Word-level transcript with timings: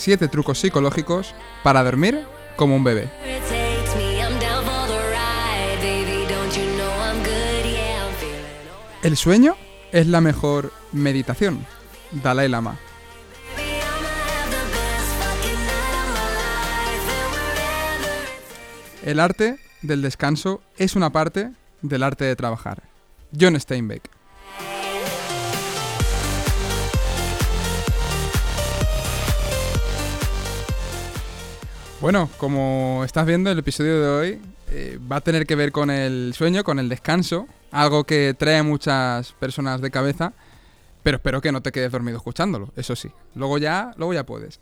7 0.00 0.28
trucos 0.28 0.58
psicológicos 0.58 1.34
para 1.62 1.84
dormir 1.84 2.24
como 2.56 2.74
un 2.74 2.82
bebé. 2.82 3.10
El 9.02 9.16
sueño 9.18 9.56
es 9.92 10.06
la 10.06 10.22
mejor 10.22 10.72
meditación. 10.92 11.66
Dalai 12.12 12.48
Lama. 12.48 12.78
El 19.02 19.20
arte 19.20 19.58
del 19.82 20.00
descanso 20.00 20.62
es 20.78 20.96
una 20.96 21.10
parte 21.10 21.50
del 21.82 22.02
arte 22.02 22.24
de 22.24 22.36
trabajar. 22.36 22.84
John 23.38 23.58
Steinbeck. 23.60 24.19
Bueno, 32.00 32.30
como 32.38 33.02
estás 33.04 33.26
viendo, 33.26 33.50
el 33.50 33.58
episodio 33.58 34.00
de 34.00 34.08
hoy 34.08 34.42
eh, 34.70 34.98
va 35.10 35.16
a 35.16 35.20
tener 35.20 35.46
que 35.46 35.54
ver 35.54 35.70
con 35.70 35.90
el 35.90 36.32
sueño, 36.34 36.64
con 36.64 36.78
el 36.78 36.88
descanso, 36.88 37.46
algo 37.70 38.04
que 38.04 38.34
trae 38.38 38.62
muchas 38.62 39.32
personas 39.32 39.82
de 39.82 39.90
cabeza, 39.90 40.32
pero 41.02 41.18
espero 41.18 41.42
que 41.42 41.52
no 41.52 41.60
te 41.60 41.72
quedes 41.72 41.92
dormido 41.92 42.16
escuchándolo, 42.16 42.72
eso 42.74 42.96
sí. 42.96 43.10
Luego 43.34 43.58
ya, 43.58 43.92
luego 43.98 44.14
ya 44.14 44.24
puedes. 44.24 44.58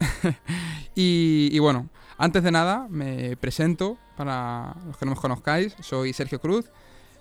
y 0.96 1.56
bueno, 1.60 1.88
antes 2.16 2.42
de 2.42 2.50
nada, 2.50 2.88
me 2.90 3.36
presento 3.36 3.98
para 4.16 4.74
los 4.84 4.96
que 4.96 5.06
no 5.06 5.12
me 5.12 5.16
conozcáis. 5.16 5.76
Soy 5.80 6.12
Sergio 6.12 6.40
Cruz, 6.40 6.64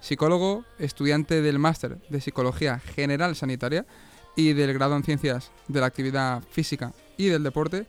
psicólogo, 0.01 0.65
estudiante 0.79 1.43
del 1.43 1.59
máster 1.59 1.99
de 2.09 2.21
Psicología 2.21 2.79
General 2.79 3.35
Sanitaria 3.35 3.85
y 4.35 4.53
del 4.53 4.73
grado 4.73 4.95
en 4.95 5.03
Ciencias 5.03 5.51
de 5.67 5.79
la 5.79 5.85
Actividad 5.85 6.41
Física 6.49 6.93
y 7.17 7.27
del 7.27 7.43
Deporte 7.43 7.85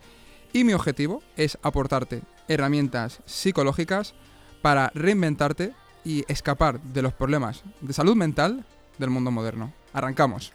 y 0.52 0.64
mi 0.64 0.72
objetivo 0.72 1.22
es 1.36 1.58
aportarte 1.62 2.22
herramientas 2.48 3.20
psicológicas 3.26 4.14
para 4.62 4.90
reinventarte 4.94 5.72
y 6.04 6.24
escapar 6.28 6.80
de 6.80 7.02
los 7.02 7.12
problemas 7.12 7.62
de 7.80 7.92
salud 7.92 8.16
mental 8.16 8.64
del 8.98 9.10
mundo 9.10 9.30
moderno. 9.30 9.72
Arrancamos. 9.92 10.52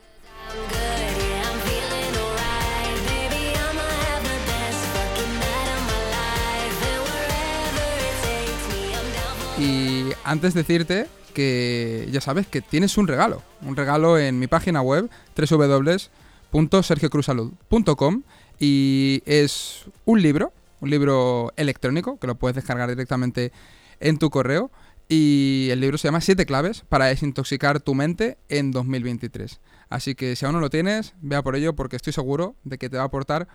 Y 9.59 10.09
antes 10.23 10.53
decirte 10.53 11.07
que 11.33 12.07
ya 12.11 12.21
sabes 12.21 12.47
que 12.47 12.61
tienes 12.61 12.97
un 12.97 13.07
regalo, 13.07 13.43
un 13.61 13.75
regalo 13.75 14.17
en 14.17 14.39
mi 14.39 14.47
página 14.47 14.81
web 14.81 15.09
www.sergiocruzsalud.com 15.35 18.23
y 18.59 19.21
es 19.25 19.85
un 20.05 20.21
libro, 20.21 20.53
un 20.79 20.89
libro 20.89 21.51
electrónico 21.55 22.19
que 22.19 22.27
lo 22.27 22.35
puedes 22.35 22.55
descargar 22.55 22.89
directamente 22.89 23.51
en 23.99 24.17
tu 24.17 24.29
correo. 24.29 24.71
Y 25.09 25.67
el 25.69 25.81
libro 25.81 25.97
se 25.97 26.07
llama 26.07 26.21
Siete 26.21 26.45
claves 26.45 26.83
para 26.87 27.05
desintoxicar 27.05 27.81
tu 27.81 27.93
mente 27.93 28.37
en 28.49 28.71
2023. 28.71 29.59
Así 29.89 30.15
que 30.15 30.35
si 30.35 30.45
aún 30.45 30.55
no 30.55 30.61
lo 30.61 30.69
tienes, 30.69 31.13
vea 31.21 31.43
por 31.43 31.55
ello 31.55 31.75
porque 31.75 31.97
estoy 31.97 32.13
seguro 32.13 32.55
de 32.63 32.77
que 32.77 32.89
te 32.89 32.97
va 32.97 33.03
a 33.03 33.07
aportar 33.07 33.47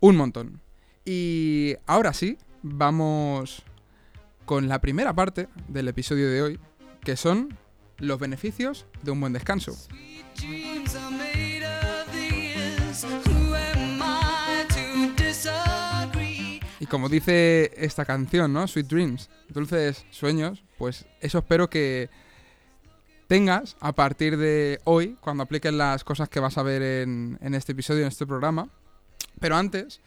un 0.00 0.16
montón. 0.16 0.60
Y 1.04 1.76
ahora 1.86 2.12
sí, 2.12 2.36
vamos 2.62 3.62
con 4.44 4.68
la 4.68 4.80
primera 4.80 5.14
parte 5.14 5.48
del 5.68 5.88
episodio 5.88 6.30
de 6.30 6.42
hoy, 6.42 6.60
que 7.02 7.16
son 7.16 7.56
los 7.98 8.18
beneficios 8.18 8.86
de 9.02 9.10
un 9.10 9.20
buen 9.20 9.32
descanso. 9.32 9.76
Como 16.88 17.08
dice 17.08 17.72
esta 17.76 18.04
canción, 18.04 18.52
¿no? 18.52 18.66
Sweet 18.66 18.86
Dreams, 18.86 19.30
dulces 19.48 20.04
sueños, 20.10 20.64
pues 20.78 21.06
eso 21.20 21.38
espero 21.38 21.70
que 21.70 22.10
tengas 23.26 23.76
a 23.80 23.92
partir 23.92 24.36
de 24.38 24.80
hoy, 24.84 25.16
cuando 25.20 25.42
apliques 25.42 25.72
las 25.72 26.02
cosas 26.02 26.28
que 26.28 26.40
vas 26.40 26.58
a 26.58 26.62
ver 26.62 26.82
en, 26.82 27.38
este 27.54 27.72
episodio, 27.72 28.02
en 28.02 28.08
este 28.08 28.26
programa. 28.26 28.68
Pero 29.38 29.56
antes, 29.56 30.00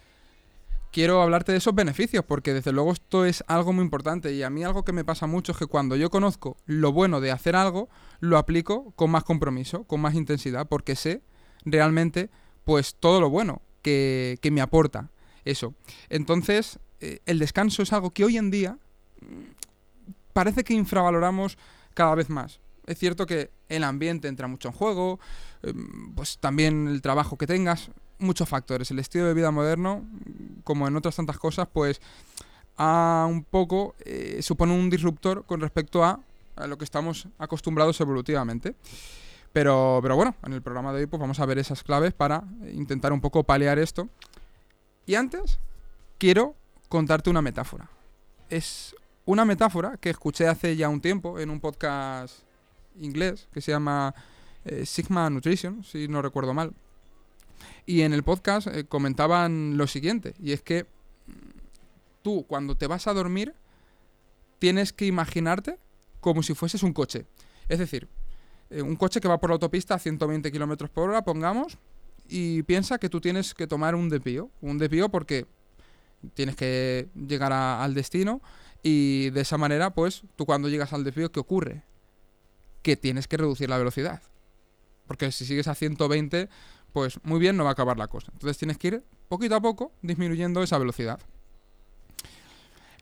quiero 0.92 1.22
hablarte 1.22 1.52
de 1.52 1.60
esos 1.60 1.76
beneficios, 1.76 2.26
porque 2.26 2.54
desde 2.54 2.72
luego 2.72 2.92
esto 2.92 3.26
es 3.26 3.44
algo 3.48 3.74
muy 3.74 3.84
importante 3.84 4.34
y 4.34 4.44
a 4.44 4.50
mí 4.50 4.64
algo 4.64 4.84
que 4.84 4.92
me 4.92 5.06
pasa 5.06 5.28
mucho 5.28 5.52
es 5.52 5.58
que 5.58 5.68
cuando 5.68 5.96
yo 5.96 6.10
conozco 6.10 6.58
lo 6.66 6.92
bueno 6.92 7.22
de 7.22 7.32
hacer 7.32 7.56
algo, 7.56 7.90
lo 8.20 8.38
aplico 8.38 8.92
con 8.96 9.12
más 9.12 9.24
compromiso, 9.24 9.84
con 9.84 10.02
más 10.02 10.16
intensidad, 10.16 10.68
porque 10.68 10.96
sé 10.96 11.22
realmente 11.64 12.30
pues 12.66 12.96
todo 12.96 13.22
lo 13.22 13.30
bueno 13.30 13.62
que 13.82 14.40
me 14.52 14.62
aporta 14.62 15.12
eso. 15.46 15.74
Entonces, 16.10 16.80
eh, 17.00 17.20
el 17.26 17.40
descanso 17.40 17.82
es 17.82 17.94
algo 17.94 18.12
que 18.12 18.24
hoy 18.24 18.38
en 18.38 18.52
día 18.52 18.78
mm, 19.22 19.52
parece 20.34 20.64
que 20.64 20.74
infravaloramos 20.74 21.58
cada 21.94 22.16
vez 22.16 22.30
más. 22.30 22.60
Es 22.86 22.98
cierto 22.98 23.26
que 23.26 23.52
el 23.70 23.84
ambiente 23.84 24.28
entra 24.28 24.48
mucho 24.48 24.70
en 24.70 24.74
juego, 24.74 25.20
em, 25.64 26.14
pues 26.16 26.38
también 26.40 26.88
el 26.88 27.02
trabajo 27.02 27.38
que 27.38 27.48
tengas, 27.48 27.92
muchos 28.20 28.48
factores. 28.48 28.92
El 28.92 29.00
estilo 29.00 29.26
de 29.26 29.34
vida 29.34 29.52
moderno, 29.52 30.06
como 30.64 30.88
en 30.88 30.96
otras 30.96 31.16
tantas 31.16 31.38
cosas, 31.38 31.68
pues 31.72 32.02
a 32.78 33.28
un 33.30 33.44
poco 33.44 33.96
eh, 34.06 34.40
supone 34.42 34.74
un 34.74 34.90
disruptor 34.90 35.46
con 35.46 35.60
respecto 35.60 36.04
a, 36.04 36.20
a, 36.56 36.68
lo 36.68 36.78
que 36.78 36.86
estamos 36.86 37.28
acostumbrados 37.38 38.00
evolutivamente. 38.00 38.76
Pero, 39.54 40.00
pero 40.02 40.16
bueno, 40.16 40.36
en 40.46 40.54
el 40.54 40.62
programa 40.62 40.94
de 40.94 41.02
hoy 41.02 41.08
pues 41.08 41.20
vamos 41.20 41.40
a 41.40 41.46
ver 41.46 41.58
esas 41.58 41.84
claves 41.84 42.14
para 42.14 42.44
intentar 42.74 43.12
un 43.12 43.20
poco 43.20 43.44
paliar 43.44 43.80
esto 43.80 44.08
y 45.12 45.16
antes, 45.16 45.60
quiero 46.18 46.56
contarte 46.88 47.30
una 47.30 47.42
metáfora. 47.42 47.90
Es 48.50 48.96
una 49.26 49.44
metáfora 49.44 49.98
que 49.98 50.10
escuché 50.10 50.48
hace 50.48 50.78
ya 50.78 50.88
un 50.88 51.02
tiempo 51.02 51.38
en 51.38 51.50
un 51.50 51.60
podcast 51.60 52.44
inglés 52.98 53.50
que 53.52 53.60
se 53.60 53.74
llama 53.74 54.16
eh, 54.64 54.86
Sigma 54.86 55.30
Nutrition, 55.30 55.84
si 55.84 56.08
no 56.08 56.22
recuerdo 56.22 56.54
mal. 56.54 56.72
Y 57.86 58.04
en 58.04 58.14
el 58.14 58.24
podcast 58.24 58.68
eh, 58.68 58.86
comentaban 58.86 59.76
lo 59.76 59.86
siguiente, 59.86 60.34
y 60.40 60.54
es 60.54 60.62
que 60.62 60.84
mm, 60.84 61.32
tú 62.22 62.46
cuando 62.48 62.76
te 62.76 62.88
vas 62.88 63.06
a 63.08 63.14
dormir 63.14 63.54
tienes 64.60 64.94
que 64.94 65.08
imaginarte 65.08 65.78
como 66.22 66.42
si 66.42 66.54
fueses 66.54 66.84
un 66.84 66.94
coche. 66.94 67.26
Es 67.68 67.80
decir, 67.80 68.08
eh, 68.70 68.82
un 68.82 68.96
coche 68.96 69.20
que 69.20 69.28
va 69.28 69.42
por 69.42 69.50
la 69.50 69.56
autopista 69.56 69.96
a 69.96 70.00
120 70.00 70.50
km 70.54 70.88
por 70.88 71.10
hora, 71.10 71.22
pongamos, 71.22 71.78
y 72.32 72.64
piensa 72.64 72.98
que 72.98 73.10
tú 73.10 73.20
tienes 73.20 73.54
que 73.54 73.68
tomar 73.68 73.94
un 73.94 74.08
desvío. 74.08 74.50
Un 74.62 74.78
desvío 74.78 75.10
porque 75.10 75.46
tienes 76.34 76.56
que 76.56 77.10
llegar 77.14 77.52
al 77.52 77.94
destino 77.94 78.42
y 78.82 79.32
de 79.32 79.42
esa 79.42 79.58
manera, 79.58 79.94
pues, 79.94 80.24
tú 80.38 80.46
cuando 80.46 80.70
llegas 80.70 80.94
al 80.94 81.04
desvío, 81.04 81.32
¿qué 81.32 81.42
ocurre? 81.42 81.84
Que 82.84 82.96
tienes 82.96 83.28
que 83.28 83.36
reducir 83.36 83.70
la 83.70 83.78
velocidad. 83.78 84.22
Porque 85.08 85.30
si 85.34 85.46
sigues 85.46 85.68
a 85.68 85.76
120, 85.76 86.48
pues 86.94 87.20
muy 87.24 87.40
bien 87.40 87.58
no 87.58 87.66
va 87.66 87.72
a 87.72 87.74
acabar 87.74 87.98
la 87.98 88.08
cosa. 88.08 88.32
Entonces 88.32 88.58
tienes 88.58 88.78
que 88.78 88.88
ir 88.88 89.04
poquito 89.28 89.56
a 89.56 89.62
poco 89.62 89.92
disminuyendo 90.02 90.64
esa 90.64 90.78
velocidad. 90.78 91.20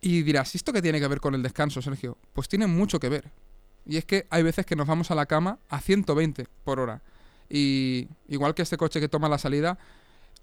Y 0.02 0.24
dirás, 0.24 0.56
¿esto 0.56 0.74
qué 0.74 0.82
tiene 0.82 1.00
que 1.00 1.08
ver 1.08 1.20
con 1.20 1.36
el 1.36 1.44
descanso, 1.44 1.84
Sergio? 1.84 2.18
Pues 2.34 2.50
tiene 2.50 2.66
mucho 2.66 3.00
que 3.00 3.10
ver. 3.10 3.32
Y 3.86 3.98
es 3.98 4.06
que 4.06 4.26
hay 4.32 4.42
veces 4.42 4.66
que 4.66 4.76
nos 4.76 4.88
vamos 4.88 5.12
a 5.12 5.16
la 5.16 5.28
cama 5.28 5.60
a 5.70 5.82
120 5.82 6.48
por 6.64 6.80
hora. 6.80 7.04
Y 7.50 8.08
igual 8.28 8.54
que 8.54 8.62
este 8.62 8.78
coche 8.78 9.00
que 9.00 9.10
toma 9.10 9.30
la 9.30 9.38
salida, 9.38 9.78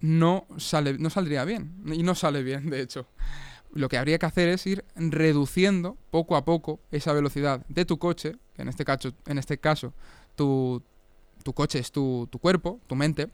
no, 0.00 0.46
sale, 0.58 0.98
no 0.98 1.10
saldría 1.10 1.44
bien. 1.44 1.72
Y 1.86 2.02
no 2.02 2.14
sale 2.14 2.42
bien, 2.42 2.70
de 2.70 2.80
hecho. 2.80 3.06
Lo 3.72 3.88
que 3.88 3.98
habría 3.98 4.18
que 4.18 4.26
hacer 4.26 4.48
es 4.48 4.66
ir 4.66 4.84
reduciendo 4.94 5.96
poco 6.10 6.36
a 6.36 6.44
poco 6.44 6.80
esa 6.90 7.12
velocidad 7.12 7.64
de 7.68 7.84
tu 7.84 7.98
coche, 7.98 8.36
que 8.54 8.62
en 8.62 8.68
este 8.68 8.84
caso, 8.84 9.12
en 9.26 9.38
este 9.38 9.58
caso 9.58 9.92
tu, 10.34 10.82
tu 11.42 11.52
coche 11.52 11.78
es 11.78 11.92
tu, 11.92 12.28
tu 12.30 12.38
cuerpo, 12.38 12.80
tu 12.86 12.94
mente. 12.94 13.28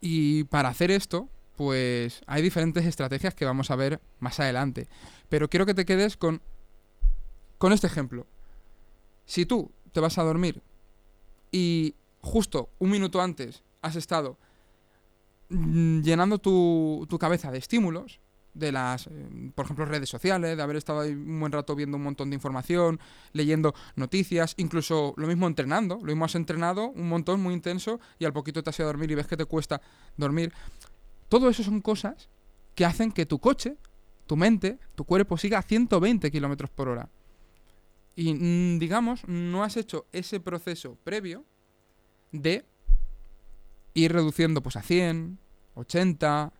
Y 0.00 0.44
para 0.44 0.68
hacer 0.68 0.90
esto, 0.90 1.28
pues 1.56 2.22
hay 2.26 2.42
diferentes 2.42 2.84
estrategias 2.84 3.34
que 3.34 3.44
vamos 3.44 3.70
a 3.70 3.76
ver 3.76 4.00
más 4.20 4.38
adelante. 4.40 4.88
Pero 5.28 5.48
quiero 5.48 5.66
que 5.66 5.74
te 5.74 5.84
quedes 5.84 6.16
con, 6.16 6.40
con 7.58 7.72
este 7.72 7.86
ejemplo. 7.86 8.26
Si 9.24 9.46
tú 9.46 9.70
te 9.92 10.00
vas 10.00 10.18
a 10.18 10.22
dormir 10.22 10.62
y 11.50 11.94
justo 12.26 12.70
un 12.78 12.90
minuto 12.90 13.22
antes 13.22 13.62
has 13.82 13.96
estado 13.96 14.36
mm, 15.48 16.00
llenando 16.00 16.38
tu, 16.38 17.06
cabeza 17.18 17.50
de 17.50 17.58
estímulos, 17.58 18.20
de 18.52 18.72
las, 18.72 19.06
eh, 19.06 19.52
por 19.54 19.64
ejemplo, 19.64 19.84
redes 19.84 20.08
sociales, 20.08 20.56
de 20.56 20.62
haber 20.62 20.76
estado 20.76 21.00
ahí 21.00 21.12
un 21.12 21.38
buen 21.38 21.52
rato 21.52 21.74
viendo 21.76 21.96
un 21.96 22.02
montón 22.02 22.30
de 22.30 22.34
información, 22.34 22.98
leyendo 23.32 23.74
noticias, 23.94 24.54
incluso 24.56 25.14
lo 25.16 25.26
mismo 25.26 25.46
entrenando, 25.46 25.96
lo 25.96 26.06
mismo 26.06 26.24
has 26.24 26.34
entrenado 26.34 26.88
un 26.88 27.08
montón 27.08 27.40
muy 27.40 27.54
intenso 27.54 28.00
y 28.18 28.24
al 28.24 28.32
poquito 28.32 28.62
te 28.62 28.70
has 28.70 28.78
ido 28.78 28.88
a 28.88 28.92
dormir 28.92 29.10
y 29.10 29.14
ves 29.14 29.26
que 29.26 29.36
te 29.36 29.44
cuesta 29.44 29.80
dormir. 30.16 30.52
Todo 31.28 31.48
eso 31.48 31.62
son 31.62 31.80
cosas 31.80 32.28
que 32.74 32.84
hacen 32.84 33.12
que 33.12 33.26
tu 33.26 33.38
coche, 33.38 33.76
tu 34.26 34.36
mente, 34.36 34.78
tu 34.96 35.04
cuerpo 35.04 35.38
siga 35.38 35.58
a 35.58 35.62
120 35.62 36.30
kilómetros 36.30 36.70
por 36.70 36.88
hora. 36.88 37.08
Y 38.16 38.34
mm, 38.34 38.78
digamos, 38.78 39.28
no 39.28 39.62
has 39.62 39.76
hecho 39.76 40.06
ese 40.12 40.40
proceso 40.40 40.96
previo 41.04 41.44
de 42.42 42.64
ir 43.94 44.12
reduciendo 44.12 44.62
pues 44.62 44.76
a 44.76 44.82
100, 44.82 45.38
80, 45.74 46.52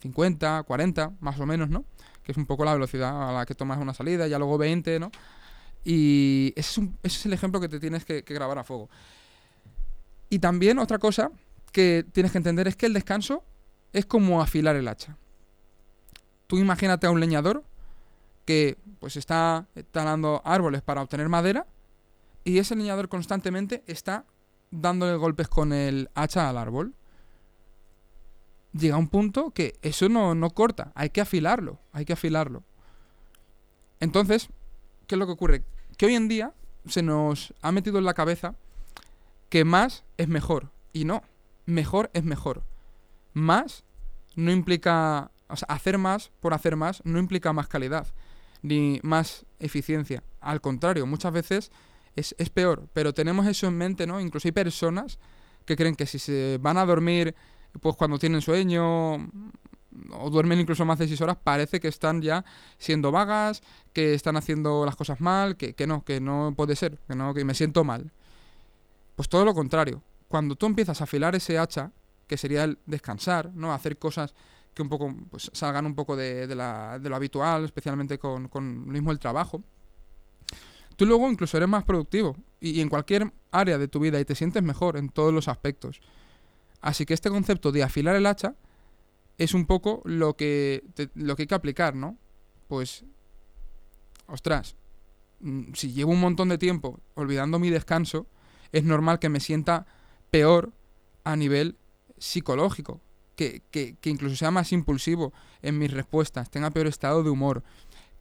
50, 0.00 0.62
40, 0.62 1.12
más 1.20 1.38
o 1.40 1.46
menos, 1.46 1.68
¿no? 1.68 1.84
Que 2.22 2.32
es 2.32 2.38
un 2.38 2.46
poco 2.46 2.64
la 2.64 2.74
velocidad 2.74 3.30
a 3.30 3.32
la 3.32 3.46
que 3.46 3.54
tomas 3.54 3.78
una 3.78 3.94
salida, 3.94 4.26
ya 4.26 4.38
luego 4.38 4.58
20, 4.58 4.98
¿no? 5.00 5.10
Y 5.84 6.52
ese 6.56 6.80
es, 6.80 6.88
ese 7.02 7.18
es 7.18 7.26
el 7.26 7.32
ejemplo 7.32 7.60
que 7.60 7.68
te 7.68 7.78
tienes 7.78 8.04
que, 8.04 8.24
que 8.24 8.34
grabar 8.34 8.58
a 8.58 8.64
fuego. 8.64 8.88
Y 10.28 10.38
también 10.38 10.78
otra 10.78 10.98
cosa 10.98 11.30
que 11.72 12.04
tienes 12.12 12.32
que 12.32 12.38
entender 12.38 12.66
es 12.66 12.76
que 12.76 12.86
el 12.86 12.92
descanso 12.92 13.44
es 13.92 14.06
como 14.06 14.42
afilar 14.42 14.76
el 14.76 14.88
hacha. 14.88 15.16
Tú 16.46 16.58
imagínate 16.58 17.06
a 17.06 17.10
un 17.10 17.20
leñador 17.20 17.64
que 18.44 18.78
pues 19.00 19.16
está 19.16 19.66
talando 19.90 20.40
árboles 20.44 20.82
para 20.82 21.02
obtener 21.02 21.28
madera 21.28 21.66
y 22.44 22.58
ese 22.58 22.76
leñador 22.76 23.08
constantemente 23.08 23.82
está 23.86 24.24
dándole 24.70 25.16
golpes 25.16 25.48
con 25.48 25.72
el 25.72 26.10
hacha 26.14 26.48
al 26.48 26.58
árbol. 26.58 26.94
Llega 28.72 28.96
un 28.96 29.08
punto 29.08 29.50
que 29.50 29.78
eso 29.82 30.08
no, 30.08 30.34
no 30.34 30.50
corta, 30.50 30.92
hay 30.94 31.10
que 31.10 31.20
afilarlo, 31.20 31.78
hay 31.92 32.04
que 32.04 32.12
afilarlo. 32.12 32.62
Entonces, 34.00 34.48
¿qué 35.06 35.14
es 35.14 35.18
lo 35.18 35.26
que 35.26 35.32
ocurre? 35.32 35.64
Que 35.96 36.06
hoy 36.06 36.14
en 36.14 36.28
día 36.28 36.52
se 36.86 37.02
nos 37.02 37.54
ha 37.62 37.72
metido 37.72 37.98
en 37.98 38.04
la 38.04 38.14
cabeza 38.14 38.54
que 39.48 39.64
más 39.64 40.04
es 40.16 40.28
mejor. 40.28 40.70
Y 40.92 41.04
no, 41.04 41.22
mejor 41.64 42.10
es 42.12 42.24
mejor. 42.24 42.62
Más 43.32 43.84
no 44.34 44.50
implica, 44.50 45.30
o 45.48 45.56
sea, 45.56 45.68
hacer 45.68 45.98
más 45.98 46.30
por 46.40 46.54
hacer 46.54 46.76
más 46.76 47.02
no 47.04 47.18
implica 47.18 47.52
más 47.52 47.68
calidad, 47.68 48.06
ni 48.62 49.00
más 49.02 49.46
eficiencia. 49.58 50.22
Al 50.40 50.60
contrario, 50.60 51.06
muchas 51.06 51.32
veces 51.32 51.72
es, 52.16 52.34
es 52.38 52.50
peor, 52.50 52.88
pero 52.92 53.14
tenemos 53.14 53.46
eso 53.46 53.66
en 53.66 53.76
mente, 53.76 54.06
¿no? 54.06 54.20
Incluso 54.20 54.48
hay 54.48 54.52
personas 54.52 55.18
que 55.64 55.76
creen 55.76 55.94
que 55.94 56.06
si 56.06 56.18
se 56.18 56.58
van 56.60 56.78
a 56.78 56.86
dormir, 56.86 57.34
pues 57.80 57.96
cuando 57.96 58.18
tienen 58.18 58.40
sueño, 58.40 59.14
o 59.14 60.30
duermen 60.30 60.60
incluso 60.60 60.84
más 60.84 60.98
de 60.98 61.08
6 61.08 61.20
horas, 61.20 61.36
parece 61.42 61.80
que 61.80 61.88
están 61.88 62.22
ya 62.22 62.44
siendo 62.78 63.12
vagas, 63.12 63.62
que 63.92 64.14
están 64.14 64.36
haciendo 64.36 64.84
las 64.84 64.96
cosas 64.96 65.20
mal, 65.20 65.56
que, 65.56 65.74
que 65.74 65.86
no, 65.86 66.04
que 66.04 66.20
no 66.20 66.54
puede 66.56 66.76
ser, 66.76 66.98
que 67.06 67.14
no, 67.14 67.34
que 67.34 67.44
me 67.44 67.54
siento 67.54 67.84
mal. 67.84 68.12
Pues 69.14 69.28
todo 69.28 69.44
lo 69.44 69.54
contrario. 69.54 70.02
Cuando 70.28 70.56
tú 70.56 70.66
empiezas 70.66 71.00
a 71.00 71.04
afilar 71.04 71.34
ese 71.34 71.58
hacha, 71.58 71.92
que 72.26 72.36
sería 72.36 72.64
el 72.64 72.78
descansar, 72.86 73.52
¿no? 73.54 73.72
Hacer 73.72 73.98
cosas 73.98 74.34
que 74.74 74.82
un 74.82 74.88
poco 74.88 75.14
pues, 75.30 75.50
salgan 75.54 75.86
un 75.86 75.94
poco 75.94 76.16
de, 76.16 76.46
de, 76.46 76.54
la, 76.54 76.98
de 76.98 77.08
lo 77.08 77.16
habitual, 77.16 77.64
especialmente 77.64 78.18
con, 78.18 78.48
con 78.48 78.84
lo 78.86 78.92
mismo 78.92 79.12
el 79.12 79.18
trabajo. 79.18 79.62
Tú 80.96 81.04
luego 81.04 81.30
incluso 81.30 81.56
eres 81.58 81.68
más 81.68 81.84
productivo 81.84 82.36
y, 82.60 82.80
en 82.80 82.88
cualquier 82.88 83.32
área 83.50 83.78
de 83.78 83.88
tu 83.88 84.00
vida 84.00 84.18
y 84.18 84.24
te 84.24 84.34
sientes 84.34 84.62
mejor 84.62 84.96
en 84.96 85.10
todos 85.10 85.32
los 85.32 85.48
aspectos. 85.48 86.00
Así 86.80 87.04
que 87.04 87.14
este 87.14 87.30
concepto 87.30 87.70
de 87.70 87.82
afilar 87.82 88.16
el 88.16 88.26
hacha 88.26 88.54
es 89.38 89.52
un 89.52 89.66
poco 89.66 90.02
lo 90.04 90.34
que, 90.36 90.84
te, 90.94 91.10
lo 91.14 91.36
que 91.36 91.42
hay 91.42 91.46
que 91.46 91.54
aplicar, 91.54 91.94
¿no? 91.94 92.16
Pues, 92.68 93.04
ostras, 94.26 94.76
mm, 95.40 95.74
si 95.74 95.92
llevo 95.92 96.12
un 96.12 96.20
montón 96.20 96.48
de 96.48 96.58
tiempo 96.58 97.00
olvidando 97.14 97.58
mi 97.58 97.68
descanso, 97.68 98.26
es 98.72 98.84
normal 98.84 99.18
que 99.18 99.28
me 99.28 99.40
sienta 99.40 99.86
peor 100.30 100.72
a 101.24 101.36
nivel 101.36 101.76
psicológico, 102.18 103.00
que, 103.36 103.62
que, 103.70 103.96
que, 104.00 104.08
incluso 104.08 104.36
sea 104.36 104.50
más 104.50 104.72
impulsivo 104.72 105.34
en 105.60 105.78
mis 105.78 105.90
respuestas, 105.90 106.50
tenga 106.50 106.70
peor 106.70 106.86
estado 106.86 107.22
de 107.22 107.28
humor, 107.28 107.62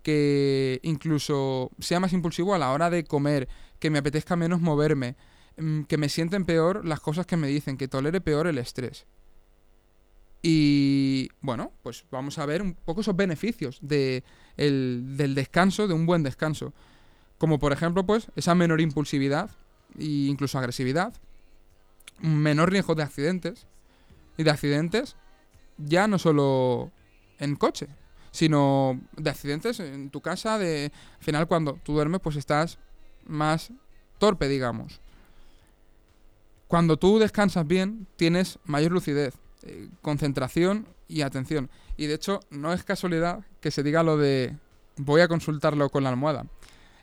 que 0.06 0.80
incluso 0.84 1.72
sea 1.80 2.00
más 2.00 2.14
impulsivo 2.14 2.54
a 2.54 2.60
la 2.60 2.72
hora 2.72 2.92
de 2.92 3.06
comer, 3.06 3.50
que 3.80 3.90
me 3.90 3.98
apetezca 3.98 4.36
menos 4.36 4.62
moverme, 4.62 5.16
mm, 5.58 5.82
que 5.86 5.98
me 5.98 6.10
sienten 6.10 6.46
peor 6.46 6.86
las 6.86 7.00
cosas 7.00 7.26
que 7.26 7.38
me 7.38 7.48
dicen, 7.48 7.76
que 7.76 7.88
tolere 7.88 8.22
peor 8.22 8.46
el 8.46 8.60
estrés. 8.60 9.08
Y 10.44 11.30
bueno, 11.42 11.72
pues 11.82 12.06
vamos 12.12 12.38
a 12.38 12.46
ver 12.46 12.62
un 12.62 12.76
poco 12.76 13.02
esos 13.02 13.16
beneficios 13.16 13.80
de 13.82 14.24
el, 14.58 15.18
del 15.18 15.34
descanso, 15.34 15.88
de 15.88 15.96
un 15.96 16.06
buen 16.06 16.22
descanso. 16.22 16.72
Como 17.40 17.58
por 17.58 17.74
ejemplo, 17.74 18.06
pues 18.06 18.28
esa 18.36 18.54
menor 18.54 18.82
impulsividad 18.82 19.50
e 19.98 20.06
incluso 20.30 20.60
agresividad, 20.60 21.16
menor 22.20 22.70
riesgo 22.70 22.94
de 22.94 23.02
accidentes. 23.02 23.66
Y 24.38 24.44
de 24.44 24.52
accidentes 24.52 25.16
ya 25.78 26.08
no 26.08 26.20
solo 26.20 26.92
en 27.40 27.56
coche, 27.56 27.88
sino 28.36 29.00
de 29.16 29.30
accidentes 29.30 29.80
en 29.80 30.10
tu 30.10 30.20
casa, 30.20 30.58
de 30.58 30.92
al 31.18 31.24
final 31.24 31.48
cuando 31.48 31.80
tú 31.82 31.94
duermes 31.94 32.20
pues 32.20 32.36
estás 32.36 32.80
más 33.26 33.72
torpe, 34.18 34.50
digamos. 34.50 35.00
Cuando 36.68 36.98
tú 36.98 37.18
descansas 37.18 37.66
bien, 37.66 38.08
tienes 38.18 38.60
mayor 38.66 38.92
lucidez, 38.92 39.36
eh, 39.64 39.88
concentración 40.02 40.86
y 41.08 41.22
atención. 41.22 41.70
Y 41.96 42.08
de 42.08 42.16
hecho, 42.16 42.42
no 42.50 42.74
es 42.74 42.84
casualidad 42.84 43.46
que 43.62 43.72
se 43.72 43.84
diga 43.84 44.04
lo 44.04 44.18
de 44.18 44.58
voy 44.98 45.22
a 45.22 45.30
consultarlo 45.30 45.90
con 45.90 46.04
la 46.04 46.10
almohada. 46.10 46.46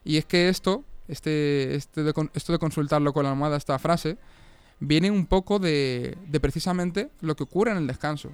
Y 0.05 0.19
es 0.19 0.27
que 0.27 0.51
esto, 0.51 0.85
este, 1.09 1.75
este 1.77 2.03
de, 2.03 2.13
esto 2.35 2.53
de 2.53 2.59
consultarlo 2.59 3.15
con 3.15 3.25
la 3.25 3.31
almohada, 3.31 3.57
esta 3.57 3.79
frase, 3.79 4.19
viene 4.81 5.11
un 5.11 5.25
poco 5.25 5.59
de, 5.59 6.19
de 6.27 6.41
precisamente 6.41 7.11
lo 7.23 7.37
que 7.37 7.45
ocurre 7.45 7.71
en 7.71 7.79
el 7.79 7.87
descanso. 7.87 8.33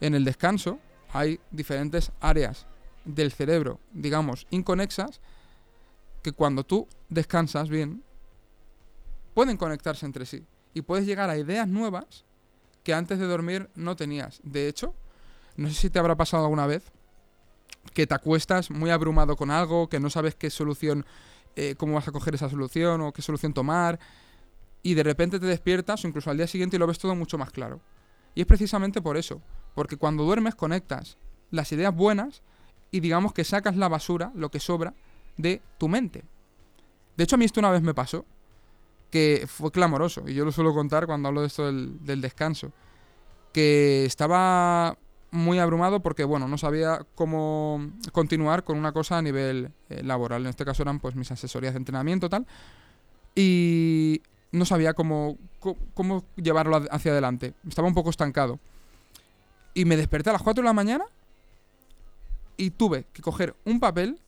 En 0.00 0.14
el 0.14 0.24
descanso 0.24 0.78
hay 1.12 1.40
diferentes 1.50 2.12
áreas 2.20 2.66
del 3.04 3.32
cerebro, 3.32 3.80
digamos, 3.92 4.46
inconexas, 4.50 5.20
que 6.22 6.32
cuando 6.32 6.64
tú 6.64 6.86
descansas 7.08 7.68
bien, 7.68 8.02
pueden 9.34 9.56
conectarse 9.56 10.06
entre 10.06 10.26
sí. 10.26 10.44
Y 10.74 10.82
puedes 10.82 11.06
llegar 11.06 11.30
a 11.30 11.38
ideas 11.38 11.66
nuevas 11.66 12.24
que 12.84 12.94
antes 12.94 13.18
de 13.18 13.26
dormir 13.26 13.70
no 13.74 13.96
tenías. 13.96 14.40
De 14.42 14.68
hecho, 14.68 14.94
no 15.56 15.68
sé 15.68 15.74
si 15.74 15.90
te 15.90 15.98
habrá 15.98 16.16
pasado 16.16 16.44
alguna 16.44 16.66
vez 16.66 16.92
que 17.94 18.06
te 18.06 18.14
acuestas 18.14 18.70
muy 18.70 18.90
abrumado 18.90 19.36
con 19.36 19.50
algo, 19.50 19.88
que 19.88 20.00
no 20.00 20.10
sabes 20.10 20.34
qué 20.34 20.50
solución, 20.50 21.04
eh, 21.56 21.74
cómo 21.76 21.94
vas 21.94 22.08
a 22.08 22.12
coger 22.12 22.34
esa 22.34 22.48
solución 22.48 23.00
o 23.00 23.12
qué 23.12 23.22
solución 23.22 23.52
tomar, 23.52 23.98
y 24.82 24.94
de 24.94 25.02
repente 25.02 25.40
te 25.40 25.46
despiertas 25.46 26.04
o 26.04 26.08
incluso 26.08 26.30
al 26.30 26.36
día 26.36 26.46
siguiente 26.46 26.76
y 26.76 26.78
lo 26.78 26.86
ves 26.86 26.98
todo 26.98 27.14
mucho 27.14 27.38
más 27.38 27.50
claro. 27.50 27.80
Y 28.34 28.42
es 28.42 28.46
precisamente 28.46 29.02
por 29.02 29.16
eso, 29.16 29.40
porque 29.74 29.96
cuando 29.96 30.24
duermes 30.24 30.54
conectas 30.54 31.16
las 31.50 31.72
ideas 31.72 31.94
buenas 31.94 32.42
y 32.90 33.00
digamos 33.00 33.32
que 33.32 33.44
sacas 33.44 33.76
la 33.76 33.88
basura, 33.88 34.32
lo 34.34 34.50
que 34.50 34.60
sobra, 34.60 34.94
de 35.36 35.62
tu 35.78 35.88
mente. 35.88 36.24
De 37.16 37.24
hecho, 37.24 37.36
a 37.36 37.38
mí 37.38 37.44
esto 37.44 37.60
una 37.60 37.70
vez 37.70 37.82
me 37.82 37.94
pasó, 37.94 38.24
que 39.10 39.46
fue 39.48 39.70
clamoroso, 39.70 40.28
y 40.28 40.34
yo 40.34 40.44
lo 40.44 40.52
suelo 40.52 40.74
contar 40.74 41.06
cuando 41.06 41.28
hablo 41.28 41.40
de 41.40 41.48
esto 41.48 41.66
del, 41.66 42.20
descanso, 42.20 42.72
que 43.52 44.04
estaba 44.04 44.96
muy 45.32 45.58
abrumado 45.58 46.00
porque, 46.00 46.24
bueno, 46.24 46.48
no 46.48 46.58
sabía 46.58 47.04
cómo 47.14 47.90
continuar 48.12 48.64
con 48.64 48.78
una 48.78 48.92
cosa 48.92 49.18
a 49.18 49.22
nivel 49.22 49.72
eh, 49.88 50.02
laboral. 50.02 50.42
En 50.42 50.48
este 50.48 50.64
caso 50.64 50.82
eran 50.82 50.98
pues 50.98 51.14
mis 51.14 51.30
asesorías 51.30 51.74
de 51.74 51.78
entrenamiento 51.78 52.28
tal. 52.28 52.46
Y 53.34 54.22
no 54.52 54.64
sabía 54.64 54.94
cómo, 54.94 55.38
cómo, 55.94 56.24
llevarlo 56.36 56.82
hacia 56.90 57.12
adelante. 57.12 57.54
Estaba 57.68 57.88
un 57.88 57.94
poco 57.94 58.10
estancado. 58.10 58.58
Y 59.74 59.84
me 59.84 59.96
desperté 59.96 60.30
a 60.30 60.32
las 60.32 60.42
4 60.42 60.62
de 60.62 60.66
la 60.66 60.72
mañana 60.72 61.04
y 62.56 62.70
tuve 62.70 63.06
que 63.12 63.22
coger 63.22 63.54
un 63.64 63.78
papel 63.78 64.18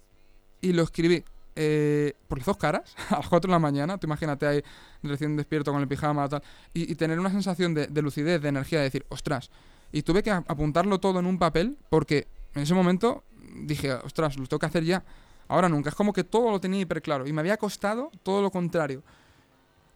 y 0.60 0.72
lo 0.72 0.82
escribí 0.82 1.24
eh, 1.56 2.14
por 2.28 2.38
las 2.38 2.46
dos 2.46 2.56
caras 2.56 2.94
a 3.10 3.16
las 3.16 3.28
4 3.28 3.48
de 3.48 3.52
la 3.52 3.58
mañana. 3.58 3.98
Tú 3.98 4.06
imagínate 4.06 4.46
ahí 4.46 4.62
recién 5.02 5.36
despierto 5.36 5.72
con 5.72 5.80
el 5.80 5.88
pijama 5.88 6.28
tal, 6.28 6.42
y, 6.72 6.90
y 6.90 6.94
tener 6.94 7.18
una 7.18 7.30
sensación 7.30 7.74
de, 7.74 7.88
de, 7.88 8.02
lucidez, 8.02 8.40
de 8.40 8.48
energía, 8.48 8.78
de 8.78 8.84
decir, 8.84 9.04
ostras. 9.08 9.50
Y 9.90 10.02
tuve 10.02 10.22
que 10.22 10.30
apuntarlo 10.30 11.00
todo 11.00 11.18
en 11.18 11.26
un 11.26 11.38
papel 11.38 11.76
porque 11.90 12.28
en 12.54 12.62
ese 12.62 12.74
momento 12.74 13.24
dije, 13.54 13.92
ostras, 13.92 14.38
lo 14.38 14.46
tengo 14.46 14.60
que 14.60 14.66
hacer 14.66 14.84
ya. 14.84 15.04
Ahora 15.48 15.68
nunca. 15.68 15.90
Es 15.90 15.94
como 15.94 16.12
que 16.12 16.24
todo 16.24 16.50
lo 16.50 16.60
tenía 16.60 16.80
hiper 16.80 17.02
claro. 17.02 17.26
Y 17.26 17.32
me 17.32 17.40
había 17.40 17.56
costado 17.56 18.10
todo 18.22 18.40
lo 18.40 18.50
contrario. 18.50 19.02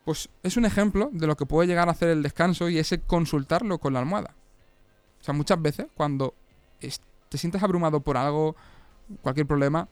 Pues 0.06 0.28
es 0.44 0.56
un 0.56 0.64
ejemplo 0.64 1.10
de 1.12 1.26
lo 1.26 1.36
que 1.36 1.46
puede 1.46 1.66
llegar 1.66 1.88
a 1.88 1.90
hacer 1.90 2.10
el 2.10 2.22
descanso 2.22 2.68
y 2.68 2.78
ese 2.78 3.00
consultarlo 3.00 3.78
con 3.78 3.92
la 3.92 3.98
almohada. 3.98 4.36
O 5.20 5.24
sea, 5.24 5.34
muchas 5.34 5.60
veces 5.60 5.88
cuando 5.96 6.32
te 7.28 7.36
sientes 7.36 7.60
abrumado 7.60 7.98
por 7.98 8.16
algo, 8.16 8.54
cualquier 9.20 9.48
problema, 9.48 9.88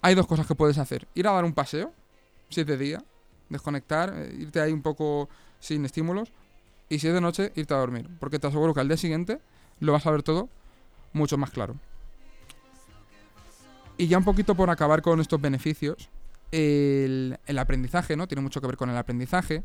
hay 0.00 0.14
dos 0.14 0.26
cosas 0.26 0.46
que 0.46 0.54
puedes 0.54 0.78
hacer. 0.78 1.06
Ir 1.12 1.28
a 1.28 1.32
dar 1.32 1.44
un 1.44 1.52
paseo, 1.52 1.92
si 2.48 2.62
es 2.62 2.66
de 2.66 2.78
día, 2.78 3.04
desconectar, 3.50 4.10
eh, 4.16 4.34
irte 4.38 4.58
ahí 4.58 4.72
un 4.72 4.80
poco 4.80 5.28
sin 5.58 5.84
estímulos, 5.84 6.32
y 6.88 6.98
si 6.98 7.08
es 7.08 7.12
de 7.12 7.20
noche, 7.20 7.52
irte 7.56 7.74
a 7.74 7.76
dormir. 7.76 8.08
Porque 8.20 8.38
te 8.38 8.46
aseguro 8.46 8.72
que 8.72 8.80
al 8.80 8.88
día 8.88 8.96
siguiente 8.96 9.38
lo 9.80 9.92
vas 9.92 10.06
a 10.06 10.12
ver 10.12 10.22
todo 10.22 10.48
mucho 11.12 11.36
más 11.36 11.50
claro. 11.50 11.74
Y 13.98 14.08
ya 14.08 14.16
un 14.16 14.24
poquito 14.24 14.54
por 14.54 14.70
acabar 14.70 15.02
con 15.02 15.20
estos 15.20 15.38
beneficios, 15.38 16.08
el, 16.52 17.38
el 17.46 17.58
aprendizaje, 17.58 18.16
¿no? 18.16 18.26
Tiene 18.26 18.42
mucho 18.42 18.60
que 18.60 18.66
ver 18.66 18.76
con 18.76 18.90
el 18.90 18.96
aprendizaje. 18.96 19.64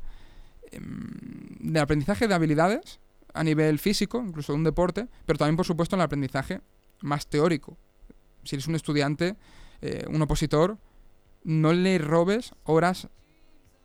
El 0.72 1.78
aprendizaje 1.78 2.28
de 2.28 2.34
habilidades 2.34 3.00
a 3.34 3.44
nivel 3.44 3.80
físico, 3.80 4.24
incluso 4.26 4.54
de 4.54 4.58
un 4.58 4.64
deporte, 4.64 5.08
pero 5.26 5.38
también, 5.38 5.58
por 5.58 5.66
supuesto, 5.66 5.96
el 5.96 6.02
aprendizaje 6.02 6.62
más 7.02 7.28
teórico. 7.28 7.78
Si 8.44 8.56
eres 8.56 8.68
un 8.68 8.76
estudiante, 8.76 9.36
eh, 9.82 10.06
un 10.10 10.22
opositor, 10.22 10.78
no 11.44 11.74
le 11.74 11.98
robes 11.98 12.54
horas 12.64 13.10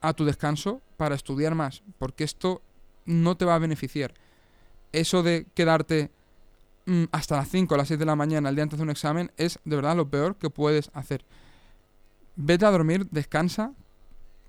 a 0.01 0.15
tu 0.15 0.25
descanso 0.25 0.81
para 0.97 1.15
estudiar 1.15 1.55
más, 1.55 1.83
porque 1.99 2.25
esto 2.25 2.63
no 3.05 3.37
te 3.37 3.45
va 3.45 3.57
a 3.57 3.59
beneficiar. 3.59 4.15
Eso 4.93 5.23
de 5.23 5.47
quedarte 5.55 6.11
mm, 6.87 7.05
hasta 7.13 7.37
las 7.37 7.49
5 7.49 7.75
o 7.75 7.77
las 7.77 7.89
6 7.89 8.01
de 8.01 8.07
la 8.07 8.17
mañana 8.17 8.49
el 8.49 8.55
día 8.55 8.63
antes 8.63 8.79
de 8.79 8.83
un 8.83 8.91
examen 8.91 9.33
es 9.37 9.59
de 9.65 9.77
verdad 9.77 9.97
lo 9.97 10.09
peor 10.09 10.37
que 10.37 10.51
puedes 10.51 10.91
hacer. 10.95 11.25
Vete 12.43 12.65
a 12.65 12.71
dormir, 12.71 13.07
descansa, 13.11 13.75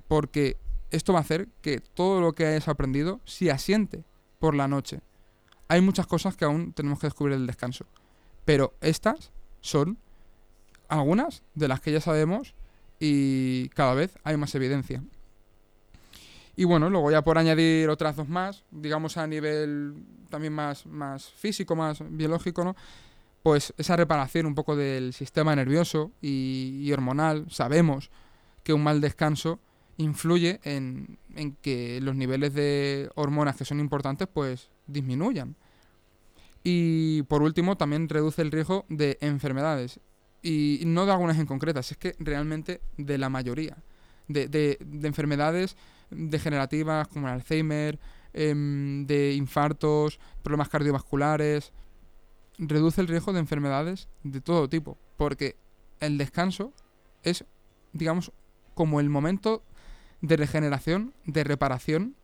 porque 0.07 0.55
esto 0.91 1.11
va 1.11 1.19
a 1.19 1.23
hacer 1.23 1.49
que 1.61 1.81
todo 1.81 2.21
lo 2.21 2.31
que 2.31 2.45
hayas 2.45 2.69
aprendido 2.69 3.19
se 3.25 3.51
asiente 3.51 4.05
por 4.39 4.55
la 4.55 4.69
noche. 4.69 5.01
Hay 5.67 5.81
muchas 5.81 6.07
cosas 6.07 6.37
que 6.37 6.45
aún 6.45 6.71
tenemos 6.71 6.99
que 6.99 7.07
descubrir 7.07 7.35
el 7.35 7.45
descanso, 7.45 7.85
pero 8.45 8.73
estas 8.79 9.31
son 9.59 9.97
algunas 10.87 11.43
de 11.53 11.67
las 11.67 11.81
que 11.81 11.91
ya 11.91 11.99
sabemos 11.99 12.55
y 12.97 13.67
cada 13.69 13.93
vez 13.93 14.17
hay 14.23 14.37
más 14.37 14.55
evidencia. 14.55 15.03
Y 16.55 16.63
bueno, 16.63 16.89
luego 16.89 17.11
ya 17.11 17.23
por 17.23 17.37
añadir 17.37 17.89
otras 17.89 18.15
dos 18.15 18.29
más, 18.29 18.63
digamos 18.71 19.17
a 19.17 19.27
nivel 19.27 19.95
también 20.29 20.53
más, 20.53 20.85
más 20.85 21.29
físico, 21.29 21.75
más 21.75 21.99
biológico, 22.09 22.63
¿no? 22.63 22.73
Pues 23.43 23.73
esa 23.77 23.95
reparación 23.95 24.45
un 24.45 24.55
poco 24.55 24.75
del 24.75 25.13
sistema 25.13 25.55
nervioso 25.55 26.11
y, 26.21 26.89
hormonal. 26.91 27.45
Sabemos 27.49 28.11
que 28.63 28.73
un 28.73 28.83
mal 28.83 29.01
descanso 29.01 29.59
influye 29.97 30.59
en, 30.63 31.17
en, 31.35 31.55
que 31.55 31.99
los 32.01 32.15
niveles 32.15 32.53
de 32.53 33.09
hormonas 33.15 33.55
que 33.55 33.65
son 33.65 33.79
importantes 33.79 34.27
pues 34.31 34.69
disminuyan. 34.87 35.55
Y 36.63 37.23
por 37.23 37.41
último 37.41 37.77
también 37.77 38.07
reduce 38.09 38.41
el 38.41 38.51
riesgo 38.51 38.85
de 38.89 39.17
enfermedades. 39.21 39.99
Y 40.43 40.81
no 40.85 41.05
de 41.05 41.11
algunas 41.11 41.37
en 41.39 41.45
concretas, 41.45 41.91
es 41.91 41.97
que 41.97 42.15
realmente 42.19 42.81
de 42.97 43.17
la 43.17 43.29
mayoría. 43.29 43.77
De, 44.27 44.47
de, 44.47 44.77
de 44.79 45.07
enfermedades 45.07 45.75
degenerativas 46.11 47.07
como 47.07 47.27
el 47.27 47.33
Alzheimer, 47.33 47.99
em, 48.33 49.05
de 49.05 49.33
infartos, 49.33 50.19
problemas 50.43 50.69
cardiovasculares. 50.69 51.71
Reduce 52.61 53.01
el 53.01 53.07
riesgo 53.07 53.33
de 53.33 53.39
enfermedades 53.39 54.07
de 54.23 54.39
todo 54.39 54.69
tipo, 54.69 54.97
porque 55.17 55.55
el 55.99 56.17
descanso 56.17 56.71
es, 57.23 57.43
digamos, 57.91 58.31
como 58.75 58.99
el 58.99 59.09
momento 59.09 59.63
de 60.21 60.37
regeneración, 60.37 61.13
de 61.25 61.43
reparación 61.43 62.15